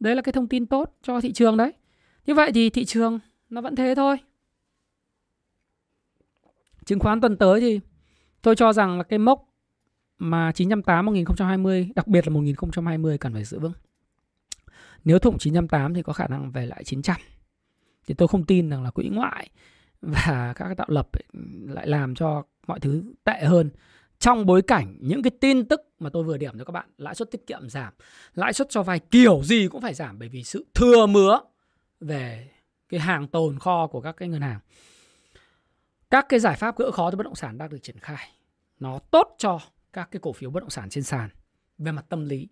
[0.00, 1.72] Đấy là cái thông tin tốt cho thị trường đấy.
[2.26, 3.18] Như vậy thì thị trường
[3.50, 4.16] nó vẫn thế thôi.
[6.84, 7.80] Chứng khoán tuần tới thì
[8.42, 9.48] tôi cho rằng là cái mốc
[10.18, 13.72] mà 980 1020, đặc biệt là 1020 cần phải giữ vững.
[15.04, 17.16] Nếu thủng 980 thì có khả năng về lại 900.
[18.06, 19.50] Thì tôi không tin rằng là quỹ ngoại
[20.00, 21.08] và các tạo lập
[21.66, 23.70] lại làm cho mọi thứ tệ hơn
[24.18, 27.14] trong bối cảnh những cái tin tức mà tôi vừa điểm cho các bạn lãi
[27.14, 27.92] suất tiết kiệm giảm
[28.34, 31.40] lãi suất cho vay kiểu gì cũng phải giảm bởi vì sự thừa mứa
[32.06, 32.50] về
[32.88, 34.60] cái hàng tồn kho của các cái ngân hàng.
[36.10, 38.30] Các cái giải pháp gỡ khó cho bất động sản đang được triển khai.
[38.80, 39.60] Nó tốt cho
[39.92, 41.28] các cái cổ phiếu bất động sản trên sàn
[41.78, 42.48] về mặt tâm lý.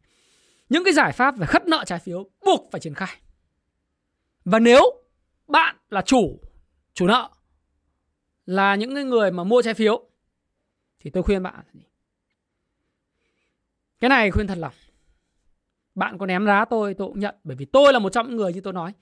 [0.69, 3.17] Những cái giải pháp về khất nợ trái phiếu buộc phải triển khai.
[4.45, 4.83] Và nếu
[5.47, 6.41] bạn là chủ
[6.95, 7.31] chủ nợ
[8.47, 10.09] là những cái người mà mua trái phiếu,
[11.01, 11.65] thì tôi khuyên bạn
[14.03, 14.73] cái này khuyên thật lòng.
[15.95, 17.35] Bạn có ném giá tôi tôi cũng nhận.
[17.45, 18.93] Bởi vì tôi là một trong những người như tôi nói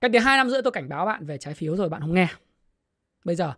[0.00, 2.14] cách đây hai năm rưỡi tôi cảnh báo bạn về trái phiếu rồi, bạn không
[2.14, 2.28] nghe.
[3.24, 3.52] Bây giờ,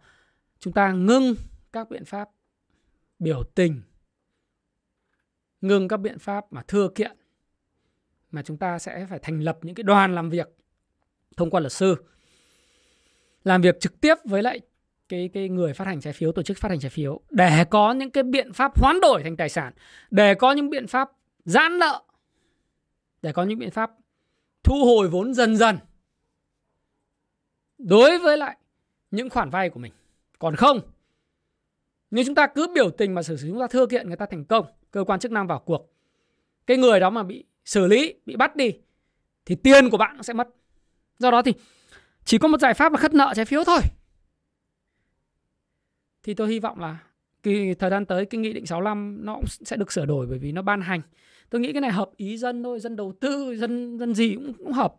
[0.59, 1.35] chúng ta ngưng
[1.73, 2.29] các biện pháp
[3.19, 3.83] biểu tình,
[5.61, 7.17] ngưng các biện pháp mà thưa kiện,
[8.31, 10.49] mà chúng ta sẽ phải thành lập những cái đoàn làm việc
[11.37, 11.97] thông qua luật sư.
[13.45, 14.61] Làm việc trực tiếp với lại
[15.09, 17.93] cái cái người phát hành trái phiếu, tổ chức phát hành trái phiếu, để có
[17.93, 19.73] những cái biện pháp hoán đổi thành tài sản,
[20.11, 21.11] để có những biện pháp
[21.45, 22.03] giãn nợ,
[23.23, 23.91] để có những biện pháp
[24.65, 25.79] thu hồi vốn dần dần
[27.83, 28.57] đối với lại
[29.11, 29.93] những khoản vay của mình.
[30.39, 30.81] Còn không
[32.11, 34.45] nếu chúng ta cứ biểu tình mà xử chúng ta thưa kiện người ta thành
[34.45, 35.93] công cơ quan chức năng vào cuộc
[36.67, 38.73] cái người đó mà bị xử lý bị bắt đi
[39.47, 40.49] thì tiền của bạn nó sẽ mất.
[41.19, 41.53] Do đó thì
[42.25, 43.81] chỉ có một giải pháp là khất nợ trái phiếu thôi.
[46.23, 46.99] Thì tôi hy vọng là
[47.43, 50.39] kỳ thời gian tới cái nghị định 65 nó cũng sẽ được sửa đổi bởi
[50.39, 51.01] vì nó ban hành.
[51.51, 54.53] Tôi nghĩ cái này hợp ý dân thôi dân đầu tư dân dân gì cũng,
[54.55, 54.95] cũng hợp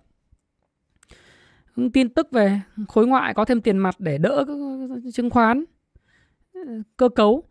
[1.94, 4.46] tin tức về khối ngoại có thêm tiền mặt để đỡ
[5.14, 5.64] chứng khoán
[6.54, 6.62] ờ,
[6.98, 7.44] cơ cấu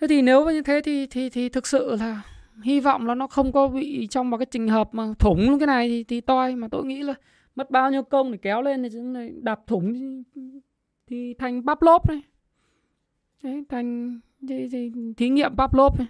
[0.00, 2.22] thế thì nếu như thế thì thì thì thực sự là
[2.62, 5.66] hy vọng là nó không có bị trong một cái trường hợp mà thủng cái
[5.66, 7.14] này thì thì toi mà tôi nghĩ là
[7.54, 8.98] mất bao nhiêu công để kéo lên thì
[9.42, 10.22] đạp thủng
[11.06, 12.22] thì thành bắp lốp này
[13.42, 16.08] Đấy, thành thì, thì, thí nghiệm bắp lốp này.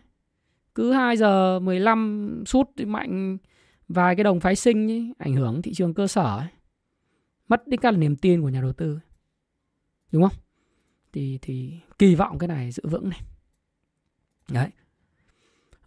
[0.75, 3.39] Cứ 2 giờ 15 sút thì mạnh
[3.89, 6.49] vài cái đồng phái sinh ấy, ảnh hưởng thị trường cơ sở ấy.
[7.53, 9.01] Mất đi cả niềm tin của nhà đầu tư.
[10.13, 10.39] Đúng không?
[11.13, 13.21] Thì thì kỳ vọng cái này giữ vững này.
[14.51, 14.69] Đấy.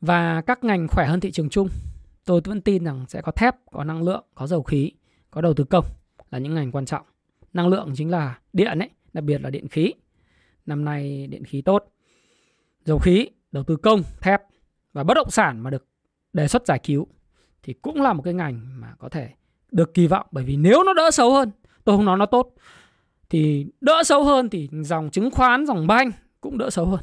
[0.02, 1.68] Và các ngành khỏe hơn thị trường chung.
[2.26, 4.92] Tôi vẫn tin rằng sẽ có thép, có năng lượng, có dầu khí,
[5.32, 5.86] có đầu tư công
[6.32, 7.06] là những ngành quan trọng.
[7.54, 9.94] Năng lượng chính là điện ấy, đặc biệt là điện khí.
[10.66, 11.94] Năm nay điện khí tốt.
[12.86, 14.42] Dầu khí, đầu tư công, thép
[14.94, 15.88] và bất động sản mà được
[16.34, 17.08] đề xuất giải cứu
[17.64, 19.34] thì cũng là một cái ngành mà có thể
[19.76, 21.52] được kỳ vọng bởi vì nếu nó đỡ xấu hơn,
[21.84, 22.54] tôi không nói nó tốt
[23.30, 26.12] thì đỡ xấu hơn thì dòng chứng khoán, dòng banh
[26.42, 27.00] cũng đỡ xấu hơn.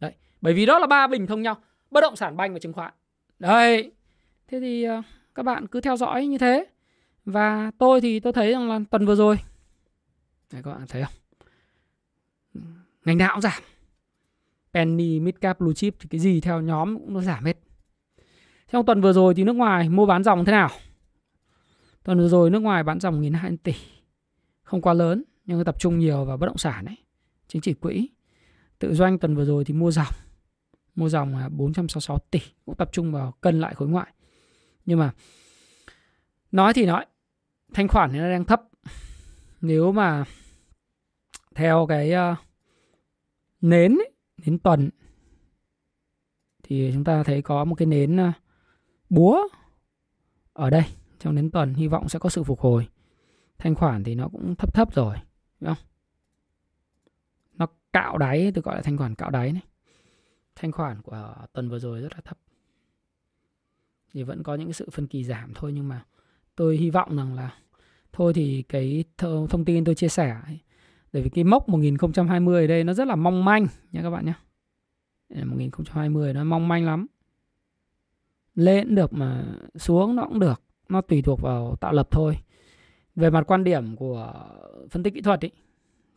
[0.00, 1.56] Đấy, bởi vì đó là ba bình thông nhau,
[1.90, 2.92] bất động sản, banh và chứng khoán.
[3.38, 3.92] Đấy.
[4.48, 5.02] Thế thì ờ,
[5.34, 6.66] các bạn cứ theo dõi như thế.
[7.24, 9.36] Và tôi thì tôi thấy rằng là tuần vừa rồi
[10.52, 11.12] Đấy các bạn thấy không?
[13.04, 13.62] Ngành nào cũng giảm.
[14.74, 17.56] Penny, Midcap, Blue Chip thì cái gì theo nhóm cũng nó giảm hết.
[18.72, 20.70] Trong tuần vừa rồi thì nước ngoài mua bán dòng thế nào?
[22.04, 23.74] Tuần vừa rồi nước ngoài bán dòng 1.200 tỷ.
[24.62, 26.96] Không quá lớn nhưng tập trung nhiều vào bất động sản đấy.
[27.48, 28.08] Chính trị quỹ.
[28.78, 30.12] Tự doanh tuần vừa rồi thì mua dòng.
[30.94, 32.40] Mua dòng là 466 tỷ.
[32.64, 34.12] Cũng tập trung vào cân lại khối ngoại.
[34.86, 35.12] Nhưng mà
[36.52, 37.06] nói thì nói.
[37.74, 38.62] Thanh khoản thì nó đang thấp.
[39.60, 40.24] Nếu mà
[41.54, 42.38] theo cái uh,
[43.60, 44.10] nến ấy,
[44.46, 44.90] nến tuần
[46.62, 48.34] thì chúng ta thấy có một cái nến uh,
[49.10, 49.48] búa
[50.52, 50.84] ở đây
[51.20, 52.88] trong đến tuần, hy vọng sẽ có sự phục hồi.
[53.58, 55.16] Thanh khoản thì nó cũng thấp thấp rồi,
[55.60, 55.84] đúng không?
[57.54, 59.62] Nó cạo đáy, tôi gọi là thanh khoản cạo đáy này.
[60.54, 62.38] Thanh khoản của tuần vừa rồi rất là thấp.
[64.12, 66.04] Thì vẫn có những sự phân kỳ giảm thôi, nhưng mà
[66.56, 67.54] tôi hy vọng rằng là
[68.12, 70.36] thôi thì cái thông tin tôi chia sẻ
[71.12, 74.26] bởi vì cái mốc 1020 ở đây nó rất là mong manh nha các bạn
[74.26, 74.34] nhé
[75.44, 77.06] 1020 nó mong manh lắm.
[78.54, 79.44] Lên cũng được mà
[79.76, 82.36] xuống nó cũng được nó tùy thuộc vào tạo lập thôi.
[83.16, 84.34] Về mặt quan điểm của
[84.90, 85.50] phân tích kỹ thuật ý,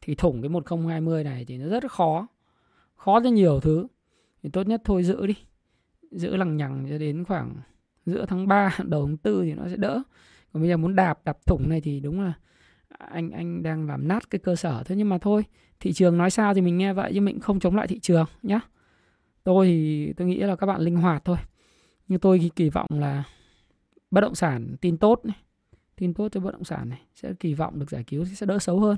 [0.01, 2.27] thì thủng cái 1020 này thì nó rất khó.
[2.95, 3.87] Khó rất nhiều thứ.
[4.43, 5.35] Thì tốt nhất thôi giữ đi.
[6.11, 7.55] Giữ lằng nhằng cho đến khoảng
[8.05, 10.01] giữa tháng 3 đầu tháng 4 thì nó sẽ đỡ.
[10.53, 12.33] Còn bây giờ muốn đạp đạp thủng này thì đúng là
[12.97, 14.83] anh anh đang làm nát cái cơ sở.
[14.85, 15.43] Thế nhưng mà thôi
[15.79, 18.25] thị trường nói sao thì mình nghe vậy chứ mình không chống lại thị trường
[18.43, 18.59] nhá.
[19.43, 21.37] Tôi thì tôi nghĩ là các bạn linh hoạt thôi.
[22.07, 23.23] Nhưng tôi kỳ vọng là
[24.13, 25.37] bất động sản tin tốt này
[25.95, 28.59] tin tốt cho bất động sản này sẽ kỳ vọng được giải cứu sẽ đỡ
[28.59, 28.97] xấu hơn.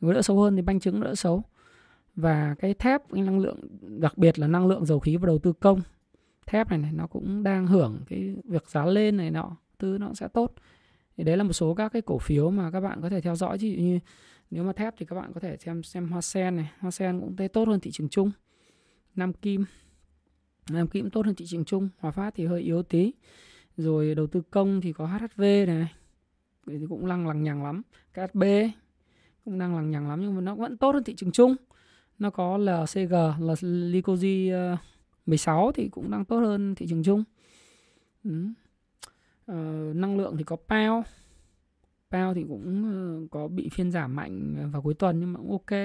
[0.00, 1.42] Nếu đỡ xấu hơn thì banh chứng đỡ xấu.
[2.14, 5.38] Và cái thép cái năng lượng đặc biệt là năng lượng dầu khí và đầu
[5.38, 5.80] tư công.
[6.46, 10.14] Thép này, này nó cũng đang hưởng cái việc giá lên này nọ tư nó
[10.14, 10.54] sẽ tốt.
[11.16, 13.36] Thì đấy là một số các cái cổ phiếu mà các bạn có thể theo
[13.36, 13.58] dõi.
[13.58, 13.98] Ví dụ như
[14.50, 16.70] nếu mà thép thì các bạn có thể xem xem hoa sen này.
[16.78, 18.30] Hoa sen cũng thấy tốt hơn thị trường chung.
[19.14, 19.64] Nam kim.
[20.70, 21.88] Nam kim tốt hơn thị trường chung.
[21.98, 23.12] Hòa phát thì hơi yếu tí
[23.76, 25.92] rồi đầu tư công thì có HHV này.
[26.66, 27.82] Thì cũng lăng lằng nhằng lắm.
[28.14, 28.42] KSB
[29.44, 31.56] cũng đang lằng nhằng lắm nhưng mà nó vẫn tốt hơn thị trường chung.
[32.18, 34.76] Nó có LCG là Licoji ờ,
[35.26, 37.24] 16 thì cũng đang tốt hơn thị trường chung.
[38.24, 38.46] Ừ.
[39.46, 39.54] ờ,
[39.94, 41.04] năng lượng thì có PAO
[42.10, 45.50] PAO thì cũng ờ, có bị phiên giảm mạnh vào cuối tuần nhưng mà cũng
[45.50, 45.80] ok.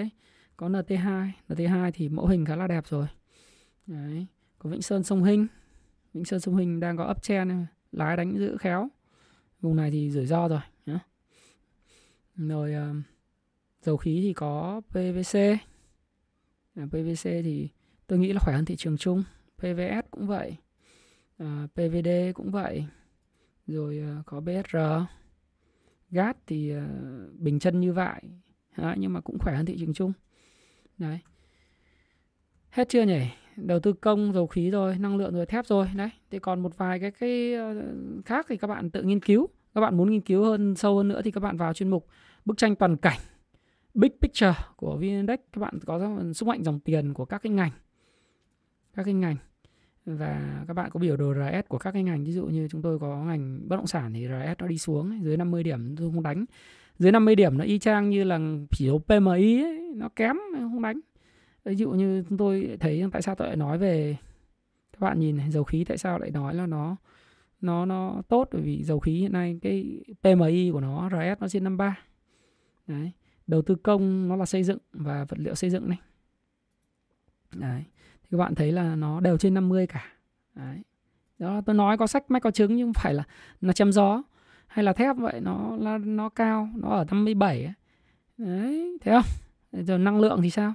[0.58, 3.08] Có NT2 NT2 thì mẫu hình khá là đẹp rồi.
[3.88, 4.28] Đấy.
[4.60, 5.48] Có Vĩnh Sơn Sông Hinh.
[6.14, 7.52] Vĩnh Sơn Sông Hinh đang có uptrend
[7.98, 8.90] lái đánh giữ khéo.
[9.62, 11.00] Vùng này thì rủi ro rồi nhá.
[12.36, 13.04] rồi uh,
[13.82, 15.58] dầu khí thì có PVC à,
[16.76, 17.70] ờ, PVC thì
[18.08, 19.24] tôi nghĩ là khỏe hơn thị trường chung.
[19.58, 20.56] PVS cũng vậy
[21.38, 22.86] ờ, à, PVD cũng vậy.
[23.68, 24.78] Rồi uh, có BSR
[26.10, 28.22] gas thì uh, bình chân như vậy
[28.98, 30.14] nhưng mà cũng khỏe hơn thị trường chung.
[30.98, 31.20] Đấy.
[32.70, 33.22] Hết chưa nhỉ?
[33.58, 36.10] Đầu tư công dầu khí rồi năng lượng rồi thép rồi đấy.
[36.32, 37.76] Thì còn một vài cái cái ờ,
[38.26, 39.48] khác thì các bạn tự nghiên cứu.
[39.76, 42.08] Các bạn muốn nghiên cứu hơn sâu hơn nữa thì các bạn vào chuyên mục
[42.46, 43.20] bức tranh toàn cảnh
[43.94, 47.72] big picture của VN-Index các bạn có sức mạnh dòng tiền của các cái ngành
[48.98, 49.36] các cái ngành.
[50.06, 52.24] Và các bạn có biểu đồ RS của các cái ngành.
[52.24, 55.24] Ví dụ như chúng tôi có ngành bất động sản thì RS nó đi xuống
[55.24, 56.46] dưới 50 điểm tôi không đánh.
[57.00, 58.40] Dưới 50 điểm nó y chang như là
[58.72, 61.00] chỉ số PMI ấy, nó kém không đánh
[61.70, 64.18] ví dụ như chúng tôi thấy tại sao tôi lại nói về
[64.92, 66.96] các bạn nhìn này, dầu khí tại sao lại nói là nó
[67.62, 68.50] nó nó tốt?
[68.52, 71.98] Bởi vì dầu khí hiện nay cái PMI của nó RS nó trên 53
[72.88, 73.12] đấy,
[73.48, 75.98] đầu tư công nó là xây dựng và vật liệu xây dựng này.
[77.56, 77.84] Đấy,
[78.22, 80.06] thì các bạn thấy là nó đều trên 50 cả.
[80.56, 80.82] Đấy,
[81.40, 83.24] đó, tôi nói có sách mách có trứng nhưng không phải là
[83.62, 84.24] nó chém gió
[84.68, 87.74] hay là thép vậy, nó nó nó cao, nó ở 57 ấy.
[88.38, 89.84] đấy thấy không?
[89.86, 90.74] Rồi năng lượng thì sao?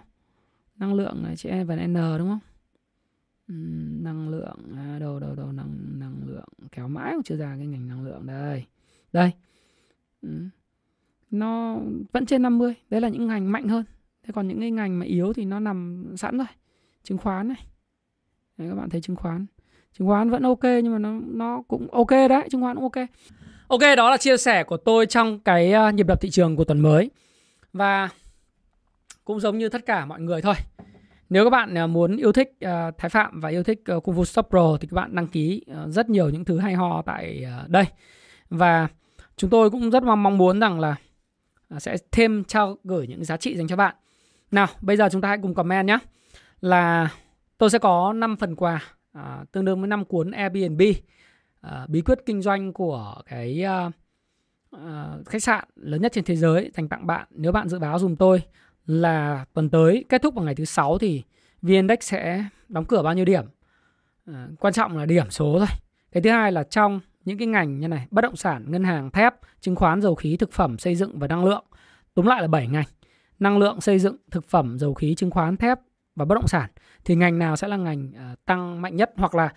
[0.78, 2.40] Năng lượng là chữ E và N đúng không?
[3.48, 3.54] Ừ,
[4.02, 7.66] năng lượng à, đâu đâu đâu năng năng lượng kéo mãi cũng chưa ra cái
[7.66, 8.26] ngành năng lượng.
[8.26, 8.64] Đây
[9.12, 9.30] đây.
[10.22, 10.28] Ừ.
[11.30, 11.78] Nó
[12.12, 13.84] vẫn trên 50 đấy là những ngành mạnh hơn.
[14.22, 16.46] Thế còn những cái ngành mà yếu thì nó nằm sẵn rồi.
[17.02, 17.66] Chứng khoán này.
[18.58, 19.46] Đấy, các bạn thấy chứng khoán.
[19.98, 23.08] Chứng khoán vẫn ok nhưng mà nó nó cũng ok đấy chứng khoán cũng ok.
[23.68, 26.64] Ok đó là chia sẻ của tôi trong cái à, nhịp đập thị trường của
[26.64, 27.10] tuần mới.
[27.72, 28.08] Và
[29.24, 30.54] cũng giống như tất cả mọi người thôi.
[31.28, 34.16] Nếu các bạn à, muốn yêu thích uh, Thái Phạm và yêu thích uh, Kung
[34.16, 37.02] Fu Stop Pro thì các bạn đăng ký uh, rất nhiều những thứ hay ho
[37.02, 37.84] tại uh, đây.
[38.50, 38.88] Và
[39.36, 40.96] chúng tôi cũng rất mong mong muốn rằng là
[41.76, 43.94] uh, sẽ thêm trao gửi những giá trị dành cho bạn.
[44.50, 45.98] Nào bây giờ chúng ta hãy cùng comment nhé
[46.60, 47.08] là
[47.58, 48.82] tôi sẽ có 5 phần quà
[49.52, 50.82] tương đương với 5 cuốn Airbnb
[51.88, 53.64] bí quyết kinh doanh của cái
[55.26, 57.26] khách sạn lớn nhất trên thế giới dành tặng bạn.
[57.30, 58.42] Nếu bạn dự báo dùm tôi
[58.86, 61.22] là tuần tới kết thúc vào ngày thứ sáu thì
[61.62, 63.44] VN-Index sẽ đóng cửa bao nhiêu điểm?
[64.26, 65.68] À, quan trọng là điểm số thôi.
[66.12, 69.10] Cái thứ hai là trong những cái ngành như này bất động sản ngân hàng
[69.10, 71.64] thép chứng khoán dầu khí thực phẩm xây dựng và năng lượng.
[72.14, 72.86] Túm lại là 7 ngành
[73.38, 75.78] năng lượng xây dựng thực phẩm dầu khí chứng khoán thép
[76.16, 76.70] và bất động sản.
[77.04, 79.52] Thì ngành nào sẽ là ngành uh, tăng mạnh nhất hoặc là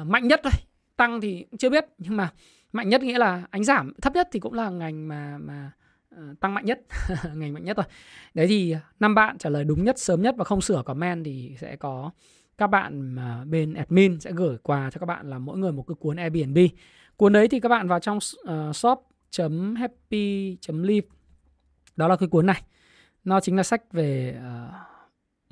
[0.00, 0.52] uh, mạnh nhất thôi?
[0.96, 2.32] Tăng thì chưa biết nhưng mà
[2.72, 3.92] mạnh nhất nghĩa là ánh giảm.
[4.02, 5.83] Thấp nhất thì cũng là ngành mà mà uh,
[6.16, 6.80] Ờ, tăng mạnh nhất
[7.34, 7.86] ngành mạnh nhất thôi.
[8.34, 11.56] Đấy thì năm bạn trả lời đúng nhất sớm nhất và không sửa comment thì
[11.60, 12.10] sẽ có
[12.58, 15.82] các bạn à, bên admin sẽ gửi quà cho các bạn là mỗi người một
[15.82, 16.58] cái cuốn Airbnb.
[17.16, 21.06] Cuốn đấy thì các bạn vào trong ờ, shop.happy.live
[21.96, 22.62] đó là cái cuốn này.
[23.24, 24.40] Nó chính là sách về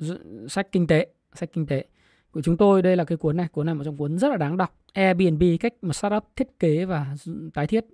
[0.01, 0.07] uh,
[0.51, 1.85] sách kinh tế sách kinh tế
[2.31, 2.81] của chúng tôi.
[2.81, 3.47] Đây là cái cuốn này.
[3.47, 4.77] Cuốn này một trong cuốn rất là đáng đọc.
[4.93, 7.15] Airbnb cách một startup thiết kế và
[7.53, 7.85] tái thiết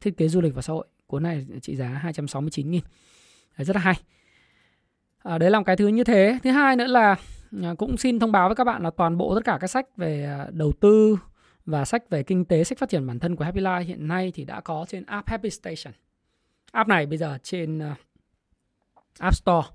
[0.00, 2.82] thiết kế du lịch và xã hội cuốn này trị giá 269 nghìn
[3.58, 3.94] đấy, rất là hay
[5.18, 7.16] à, đấy là một cái thứ như thế thứ hai nữa là
[7.62, 9.96] à, cũng xin thông báo với các bạn là toàn bộ tất cả các sách
[9.96, 11.18] về à, đầu tư
[11.66, 14.32] và sách về kinh tế sách phát triển bản thân của Happy Life hiện nay
[14.34, 15.94] thì đã có trên app Happy Station
[16.72, 17.96] app này bây giờ trên à,
[19.18, 19.68] App Store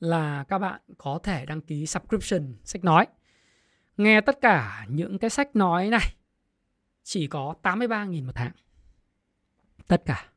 [0.00, 3.06] là các bạn có thể đăng ký subscription sách nói.
[3.96, 6.14] Nghe tất cả những cái sách nói này
[7.02, 8.52] chỉ có 83.000 một tháng.
[9.86, 10.31] Tất cả.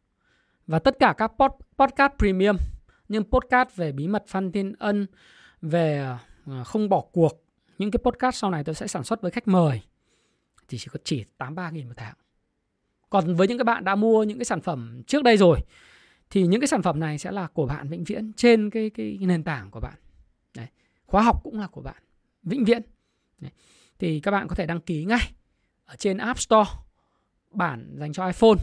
[0.67, 2.57] Và tất cả các pod, podcast premium
[3.09, 5.07] nhưng podcast về bí mật Phan Thiên Ân,
[5.61, 6.07] về
[6.45, 7.43] ờ, không bỏ cuộc,
[7.77, 9.81] những cái podcast sau này tôi sẽ sản xuất với khách mời
[10.67, 12.13] thì chỉ có chỉ 83.000 một tháng.
[13.09, 15.59] Còn với những các bạn đã mua những cái sản phẩm trước đây rồi
[16.29, 19.17] thì những cái sản phẩm này sẽ là của bạn vĩnh viễn trên cái cái
[19.21, 19.93] nền tảng của bạn
[20.57, 20.67] Đấy.
[21.05, 22.03] khóa học cũng là của bạn
[22.43, 22.81] vĩnh viễn
[23.39, 23.51] Đấy.
[23.99, 25.31] thì các bạn có thể đăng ký ngay
[25.85, 26.69] ở trên App Store
[27.51, 28.57] bản dành cho iPhone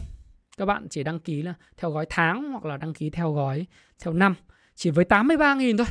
[0.57, 3.65] các bạn chỉ đăng ký là theo gói tháng hoặc là đăng ký theo gói
[3.99, 4.35] theo năm.
[4.75, 5.87] Chỉ với 83.000 thôi.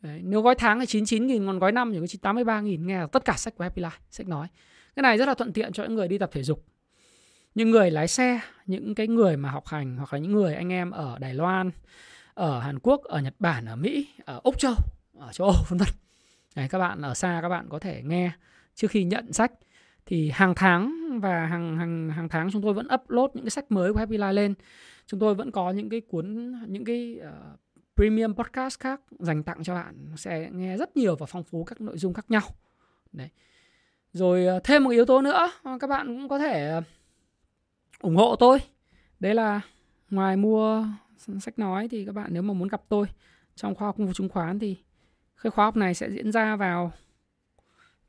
[0.00, 3.32] Đấy, nếu gói tháng là 99.000 còn gói năm thì chỉ 83.000 nghe tất cả
[3.36, 4.48] sách của Happy Life sách nói.
[4.96, 6.66] Cái này rất là thuận tiện cho những người đi tập thể dục.
[7.54, 10.72] Những người lái xe những cái người mà học hành hoặc là những người anh
[10.72, 11.70] em ở Đài Loan
[12.34, 14.74] ở Hàn Quốc ở Nhật Bản ở Mỹ ở Úc Châu
[15.18, 15.88] ở châu Âu vân vân.
[16.56, 18.32] Đấy, các bạn ở xa các bạn có thể nghe
[18.74, 19.52] trước khi nhận sách
[20.10, 23.72] thì hàng tháng và hàng hàng hàng tháng chúng tôi vẫn upload những cái sách
[23.72, 24.54] mới của Happy Life lên.
[25.06, 27.60] Chúng tôi vẫn có những cái cuốn những cái uh,
[27.96, 29.94] premium podcast khác dành tặng cho bạn.
[30.16, 32.42] Sẽ nghe rất nhiều và phong phú các nội dung khác nhau.
[33.12, 33.28] Đấy.
[34.12, 36.84] Rồi uh, thêm một yếu tố nữa ờ, các bạn cũng có thể uh,
[38.00, 38.58] ủng hộ tôi.
[39.20, 39.60] Đấy là
[40.10, 40.86] ngoài mua
[41.40, 43.06] sách nói thì các bạn nếu mà muốn gặp tôi
[43.54, 44.76] trong khoa học công vụ chứng khoán thì
[45.42, 46.92] cái khóa học này sẽ diễn ra vào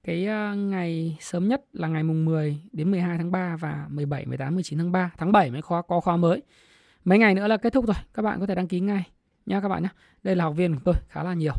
[0.03, 4.25] cái ờ, ngày sớm nhất là ngày mùng 10 đến 12 tháng 3 và 17,
[4.25, 5.11] 18, 19 tháng 3.
[5.17, 6.41] Tháng 7 mới khóa, có khóa mới.
[7.05, 7.95] Mấy ngày nữa là kết thúc rồi.
[8.13, 9.03] Các bạn có thể đăng ký ngay
[9.45, 9.89] nha các bạn nhé.
[10.23, 11.53] Đây là học viên của tôi khá là nhiều.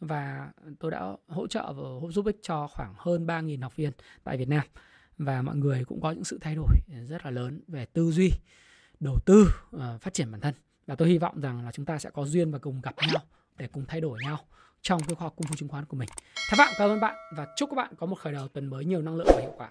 [0.00, 3.92] Và tôi đã hỗ trợ và giúp ích cho khoảng hơn 3.000 học viên
[4.24, 4.62] tại Việt Nam
[5.18, 6.76] và mọi người cũng có những sự thay đổi
[7.08, 8.30] rất là lớn về tư duy
[9.00, 10.54] đầu tư ờ, phát triển bản thân
[10.86, 13.22] và tôi hy vọng rằng là chúng ta sẽ có duyên và cùng gặp nhau
[13.56, 14.38] để cùng thay đổi nhau
[14.82, 16.08] trong cái khoa học cung phu chứng khoán của mình.
[16.48, 18.84] Thái Phạm cảm ơn bạn và chúc các bạn có một khởi đầu tuần mới
[18.84, 19.70] nhiều năng lượng và hiệu quả.